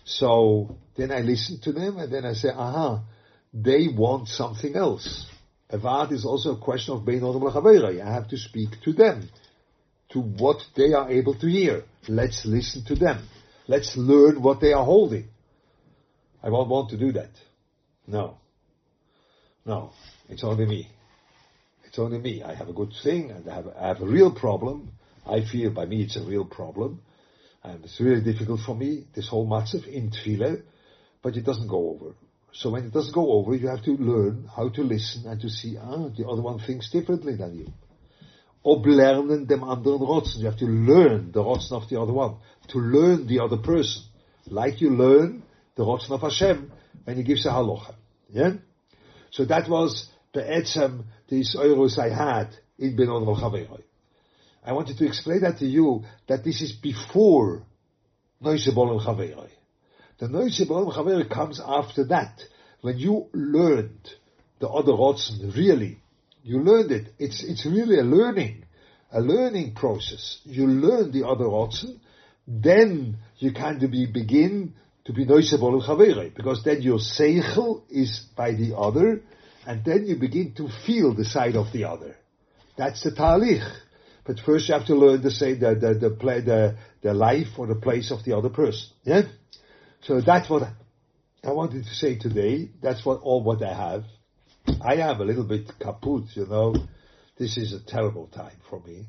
So 0.05 0.77
then 0.97 1.11
I 1.11 1.19
listen 1.19 1.59
to 1.63 1.71
them 1.71 1.97
and 1.97 2.11
then 2.11 2.25
I 2.25 2.33
say, 2.33 2.49
aha, 2.49 3.03
they 3.53 3.87
want 3.95 4.27
something 4.27 4.75
else. 4.75 5.25
A 5.69 5.77
word 5.77 6.11
is 6.11 6.25
also 6.25 6.55
a 6.55 6.59
question 6.59 6.95
of 6.95 7.05
bein 7.05 7.23
I 7.23 8.13
have 8.13 8.27
to 8.29 8.37
speak 8.37 8.69
to 8.83 8.93
them 8.93 9.29
to 10.09 10.19
what 10.19 10.57
they 10.75 10.93
are 10.93 11.09
able 11.11 11.35
to 11.35 11.47
hear. 11.47 11.83
Let's 12.07 12.43
listen 12.45 12.83
to 12.85 12.95
them. 12.95 13.27
Let's 13.67 13.95
learn 13.95 14.41
what 14.41 14.61
they 14.61 14.73
are 14.73 14.83
holding. 14.83 15.27
I 16.41 16.49
won't 16.49 16.69
want 16.69 16.89
to 16.89 16.97
do 16.97 17.11
that. 17.13 17.29
No. 18.07 18.37
No. 19.65 19.91
It's 20.27 20.43
only 20.43 20.65
me. 20.65 20.89
It's 21.85 21.99
only 21.99 22.17
me. 22.17 22.41
I 22.41 22.55
have 22.55 22.69
a 22.69 22.73
good 22.73 22.93
thing 23.03 23.29
and 23.29 23.47
I 23.47 23.55
have, 23.55 23.67
I 23.67 23.87
have 23.89 24.01
a 24.01 24.05
real 24.05 24.33
problem. 24.33 24.91
I 25.25 25.45
feel 25.45 25.69
by 25.71 25.85
me 25.85 26.03
it's 26.03 26.17
a 26.17 26.23
real 26.23 26.45
problem. 26.45 27.01
And 27.63 27.83
it's 27.83 27.99
really 27.99 28.21
difficult 28.21 28.61
for 28.65 28.75
me, 28.75 29.05
this 29.13 29.27
whole 29.29 29.47
matzav 29.47 29.87
in 29.87 30.11
tefillah, 30.11 30.61
but 31.21 31.35
it 31.35 31.45
doesn't 31.45 31.67
go 31.67 31.89
over. 31.89 32.15
So 32.53 32.71
when 32.71 32.85
it 32.85 32.93
doesn't 32.93 33.13
go 33.13 33.31
over, 33.33 33.55
you 33.55 33.67
have 33.67 33.83
to 33.83 33.91
learn 33.91 34.49
how 34.55 34.69
to 34.69 34.81
listen 34.81 35.27
and 35.27 35.39
to 35.41 35.49
see, 35.49 35.77
ah, 35.77 36.09
the 36.17 36.27
other 36.27 36.41
one 36.41 36.59
thinks 36.59 36.89
differently 36.89 37.35
than 37.35 37.55
you 37.59 37.73
oblernen 38.63 39.45
dem 39.47 39.63
anderen 39.63 40.01
rotzen. 40.01 40.39
You 40.39 40.45
have 40.45 40.57
to 40.57 40.65
learn 40.65 41.31
the 41.31 41.43
rotzen 41.43 41.73
of 41.73 41.87
the 41.89 41.99
other 41.99 42.13
one. 42.13 42.37
To 42.69 42.79
learn 42.79 43.27
the 43.27 43.39
other 43.39 43.57
person. 43.57 44.03
Like 44.47 44.81
you 44.81 44.89
learn 44.89 45.43
the 45.75 45.83
rotzen 45.83 46.11
of 46.11 46.21
Hashem 46.21 46.71
when 47.03 47.17
he 47.17 47.23
gives 47.23 47.45
a 47.45 47.49
halacha. 47.49 47.95
Yeah? 48.29 48.53
So 49.31 49.45
that 49.45 49.69
was 49.69 50.09
the 50.33 50.41
etzem, 50.41 51.05
these 51.27 51.55
euros 51.55 51.97
I 51.97 52.09
had 52.09 52.55
in 52.77 52.95
Ben 52.95 53.07
Odom 53.07 53.41
al 53.41 53.79
I 54.63 54.73
wanted 54.73 54.97
to 54.97 55.05
explain 55.05 55.41
that 55.41 55.59
to 55.59 55.65
you, 55.65 56.03
that 56.27 56.43
this 56.43 56.61
is 56.61 56.71
before 56.73 57.63
Noise 58.41 58.69
Bolem 58.75 59.03
Chaveroi. 59.03 59.49
The 60.19 60.27
Noise 60.27 60.65
Bolem 60.67 60.93
Chaveroi 60.93 61.29
comes 61.29 61.61
after 61.65 62.05
that. 62.05 62.41
When 62.81 62.97
you 62.97 63.27
learned 63.33 64.09
the 64.59 64.69
other 64.69 64.93
rotzen 64.93 65.55
really, 65.55 65.99
you 66.43 66.61
learned 66.61 66.91
it. 66.91 67.13
It's, 67.19 67.43
it's 67.43 67.65
really 67.65 67.99
a 67.99 68.03
learning, 68.03 68.63
a 69.11 69.21
learning 69.21 69.75
process. 69.75 70.39
You 70.45 70.67
learn 70.67 71.11
the 71.11 71.27
other 71.27 71.45
Rotzen, 71.45 71.99
then 72.47 73.17
you 73.37 73.53
kind 73.53 73.81
of 73.83 73.91
be, 73.91 74.05
begin 74.05 74.73
to 75.05 75.13
be 75.13 75.25
noisable 75.25 75.85
chavere, 75.85 76.33
because 76.33 76.63
then 76.63 76.81
your 76.81 76.99
seichel 76.99 77.83
is 77.89 78.25
by 78.35 78.53
the 78.53 78.75
other, 78.75 79.21
and 79.65 79.83
then 79.83 80.05
you 80.05 80.15
begin 80.15 80.53
to 80.55 80.69
feel 80.85 81.13
the 81.13 81.25
side 81.25 81.55
of 81.55 81.71
the 81.73 81.83
other. 81.83 82.15
That's 82.77 83.03
the 83.03 83.11
talich. 83.11 83.69
But 84.29 84.41
first 84.45 84.69
you 84.69 84.75
have 84.75 84.85
to 84.85 84.93
learn 84.93 85.23
to 85.23 85.31
say 85.31 85.55
the, 85.55 85.73
the, 85.73 85.95
the, 85.95 86.09
play, 86.11 86.41
the, 86.41 86.77
the 87.01 87.15
life 87.15 87.47
or 87.57 87.65
the 87.65 87.73
place 87.73 88.11
of 88.11 88.23
the 88.23 88.37
other 88.37 88.49
person. 88.49 88.87
Yeah? 89.01 89.23
So 90.01 90.21
that's 90.21 90.47
what 90.47 90.69
I 91.43 91.51
wanted 91.51 91.85
to 91.85 91.95
say 91.95 92.19
today. 92.19 92.69
That's 92.79 93.03
what 93.03 93.21
all 93.21 93.41
what 93.43 93.63
I 93.63 93.73
have. 93.73 94.03
I 94.85 94.97
am 94.97 95.19
a 95.19 95.23
little 95.23 95.45
bit 95.45 95.71
kaput, 95.79 96.25
you 96.35 96.45
know. 96.45 96.75
This 97.39 97.57
is 97.57 97.73
a 97.73 97.79
terrible 97.79 98.27
time 98.27 98.57
for 98.69 98.79
me, 98.81 99.07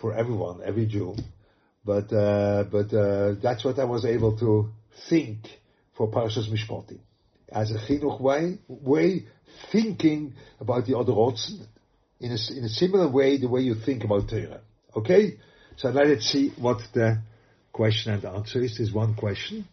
for 0.00 0.14
everyone, 0.14 0.60
every 0.64 0.86
Jew. 0.86 1.16
But 1.84 2.12
uh, 2.12 2.62
but 2.70 2.94
uh, 2.94 3.34
that's 3.42 3.64
what 3.64 3.80
I 3.80 3.84
was 3.86 4.04
able 4.04 4.38
to 4.38 4.70
think 5.10 5.48
for 5.96 6.12
Parashas 6.12 6.48
Mishpatim. 6.48 7.00
As 7.48 7.72
a 7.72 7.78
chinuch 7.78 8.20
Vaad, 8.20 8.58
way 8.68 9.26
thinking 9.72 10.34
about 10.60 10.86
the 10.86 10.96
other 10.96 11.12
rotzen 11.12 11.66
in 12.24 12.32
a, 12.32 12.58
in 12.58 12.64
a 12.64 12.68
similar 12.70 13.10
way, 13.10 13.36
the 13.36 13.48
way 13.48 13.60
you 13.60 13.74
think 13.74 14.02
about 14.02 14.30
Torah. 14.30 14.62
Okay? 14.96 15.36
So 15.76 15.90
let's 15.90 16.24
see 16.24 16.52
what 16.58 16.78
the 16.94 17.18
question 17.70 18.14
and 18.14 18.24
answer 18.24 18.62
is. 18.62 18.78
There's 18.78 18.92
one 18.92 19.14
question. 19.14 19.68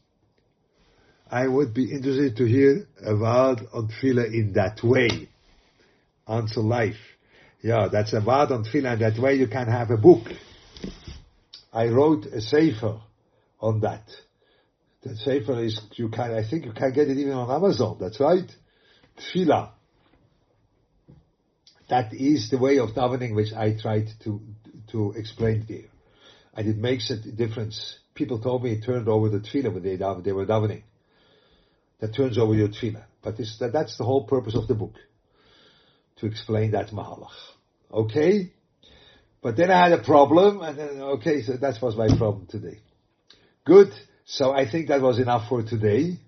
I 1.30 1.48
would 1.48 1.74
be 1.74 1.92
interested 1.92 2.36
to 2.38 2.46
hear 2.46 2.88
a 3.06 3.16
word 3.16 3.62
on 3.74 3.88
tefillah 3.88 4.34
in 4.34 4.52
that 4.54 4.84
way. 4.84 5.30
Answer 6.28 6.60
life. 6.60 7.00
Yeah, 7.62 7.88
that's 7.90 8.12
a 8.12 8.20
word 8.20 8.52
on 8.52 8.66
tefillah, 8.66 9.00
that 9.00 9.22
way 9.22 9.36
you 9.36 9.48
can 9.48 9.68
have 9.68 9.90
a 9.90 9.98
book. 9.98 10.28
I 11.72 11.86
wrote 11.88 12.26
a 12.26 12.42
sefer 12.42 13.00
on 13.62 13.80
that. 13.80 14.04
The 15.04 15.16
sefer 15.16 15.64
is, 15.64 15.80
you 15.94 16.10
can, 16.10 16.34
I 16.34 16.48
think 16.48 16.66
you 16.66 16.74
can 16.74 16.92
get 16.92 17.08
it 17.08 17.18
even 17.18 17.32
on 17.32 17.50
Amazon, 17.50 17.96
that's 17.98 18.20
right? 18.20 18.52
Tefillah. 19.18 19.70
That 21.91 22.13
is 22.13 22.49
the 22.49 22.58
way 22.58 22.80
of 22.80 22.91
davening 22.91 23.36
which 23.36 23.51
I 23.51 23.75
tried 23.77 24.08
to, 24.23 24.39
to 24.93 25.12
explain 25.17 25.63
here. 25.63 25.89
And 26.54 26.65
it 26.65 26.77
makes 26.77 27.12
a 27.12 27.17
difference. 27.17 27.97
People 28.15 28.39
told 28.39 28.63
me 28.63 28.71
it 28.71 28.86
turned 28.86 29.10
over 29.10 29.27
the 29.27 29.39
tefillah 29.39 29.73
when 29.73 29.84
they, 29.84 29.97
they 29.97 30.32
were 30.32 30.45
davening 30.45 30.84
that 31.99 32.15
turns 32.15 32.38
over 32.38 32.54
your 32.54 32.69
tefillah. 32.69 33.04
But 33.21 33.36
this, 33.36 33.58
that, 33.60 33.73
that's 33.73 33.97
the 33.97 34.06
whole 34.06 34.25
purpose 34.25 34.56
of 34.56 34.69
the 34.69 34.73
book. 34.73 34.93
To 36.21 36.27
explain 36.27 36.71
that 36.71 36.91
mahalach. 36.91 37.36
Okay? 37.91 38.54
But 39.41 39.58
then 39.58 39.69
I 39.69 39.89
had 39.89 39.91
a 39.91 40.01
problem, 40.01 40.62
and 40.62 40.80
then, 40.80 41.01
okay, 41.01 41.41
so 41.41 41.58
that 41.58 41.82
was 41.82 41.97
my 41.97 42.08
problem 42.17 42.47
today. 42.47 42.80
Good. 43.65 43.91
So 44.23 44.54
I 44.54 44.69
think 44.69 44.88
that 44.88 45.01
was 45.01 45.19
enough 45.19 45.49
for 45.49 45.62
today. 45.62 46.19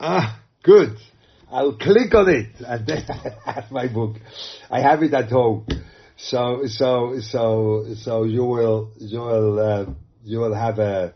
Ah, 0.00 0.42
good. 0.64 0.96
I'll 1.50 1.76
click 1.76 2.14
on 2.14 2.28
it, 2.28 2.60
and 2.60 2.86
then 2.86 3.04
I 3.46 3.52
have 3.52 3.70
my 3.70 3.88
book. 3.88 4.16
I 4.70 4.80
have 4.80 5.02
it 5.02 5.14
at 5.14 5.30
home. 5.30 5.66
So, 6.16 6.62
so, 6.66 7.18
so, 7.20 7.86
so 7.96 8.24
you 8.24 8.44
will, 8.44 8.92
you 8.98 9.20
will, 9.20 9.58
uh, 9.58 9.86
you 10.22 10.38
will 10.38 10.54
have 10.54 10.78
a, 10.78 11.14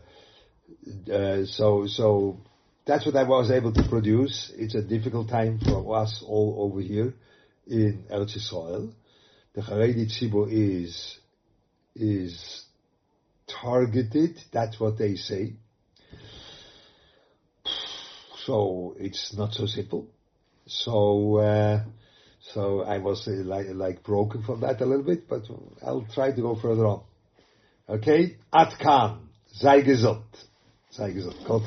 uh, 1.11 1.45
so, 1.45 1.87
so 1.87 2.37
that's 2.85 3.05
what 3.05 3.15
I 3.15 3.23
was 3.23 3.49
able 3.51 3.71
to 3.73 3.83
produce. 3.87 4.51
It's 4.55 4.75
a 4.75 4.81
difficult 4.81 5.29
time 5.29 5.59
for 5.59 5.97
us 5.97 6.23
all 6.25 6.55
over 6.59 6.81
here 6.81 7.13
in 7.67 8.03
Eretz 8.11 8.37
Yisrael. 8.37 8.91
The 9.53 9.61
Haredi 9.61 10.07
Tzibur 10.07 10.47
is, 10.51 11.17
is 11.95 12.63
targeted. 13.47 14.39
That's 14.51 14.79
what 14.79 14.97
they 14.97 15.15
say. 15.15 15.53
so 18.45 18.95
it's 18.99 19.33
not 19.35 19.53
so 19.53 19.65
simple. 19.65 20.07
So, 20.69 21.37
uh, 21.37 21.83
so 22.53 22.81
I 22.81 22.99
was 22.99 23.27
uh, 23.27 23.31
like, 23.43 23.65
like 23.73 24.03
broken 24.03 24.43
from 24.43 24.61
that 24.61 24.79
a 24.81 24.85
little 24.85 25.03
bit, 25.03 25.27
but 25.27 25.41
I'll 25.85 26.07
try 26.13 26.31
to 26.31 26.41
go 26.41 26.55
further 26.55 26.85
on. 26.85 27.03
Okay? 27.89 28.37
Atkan. 28.53 29.17
Sei 29.51 29.81
gesund. 29.83 30.23
Sei. 30.91 31.13
Gott. 31.47 31.63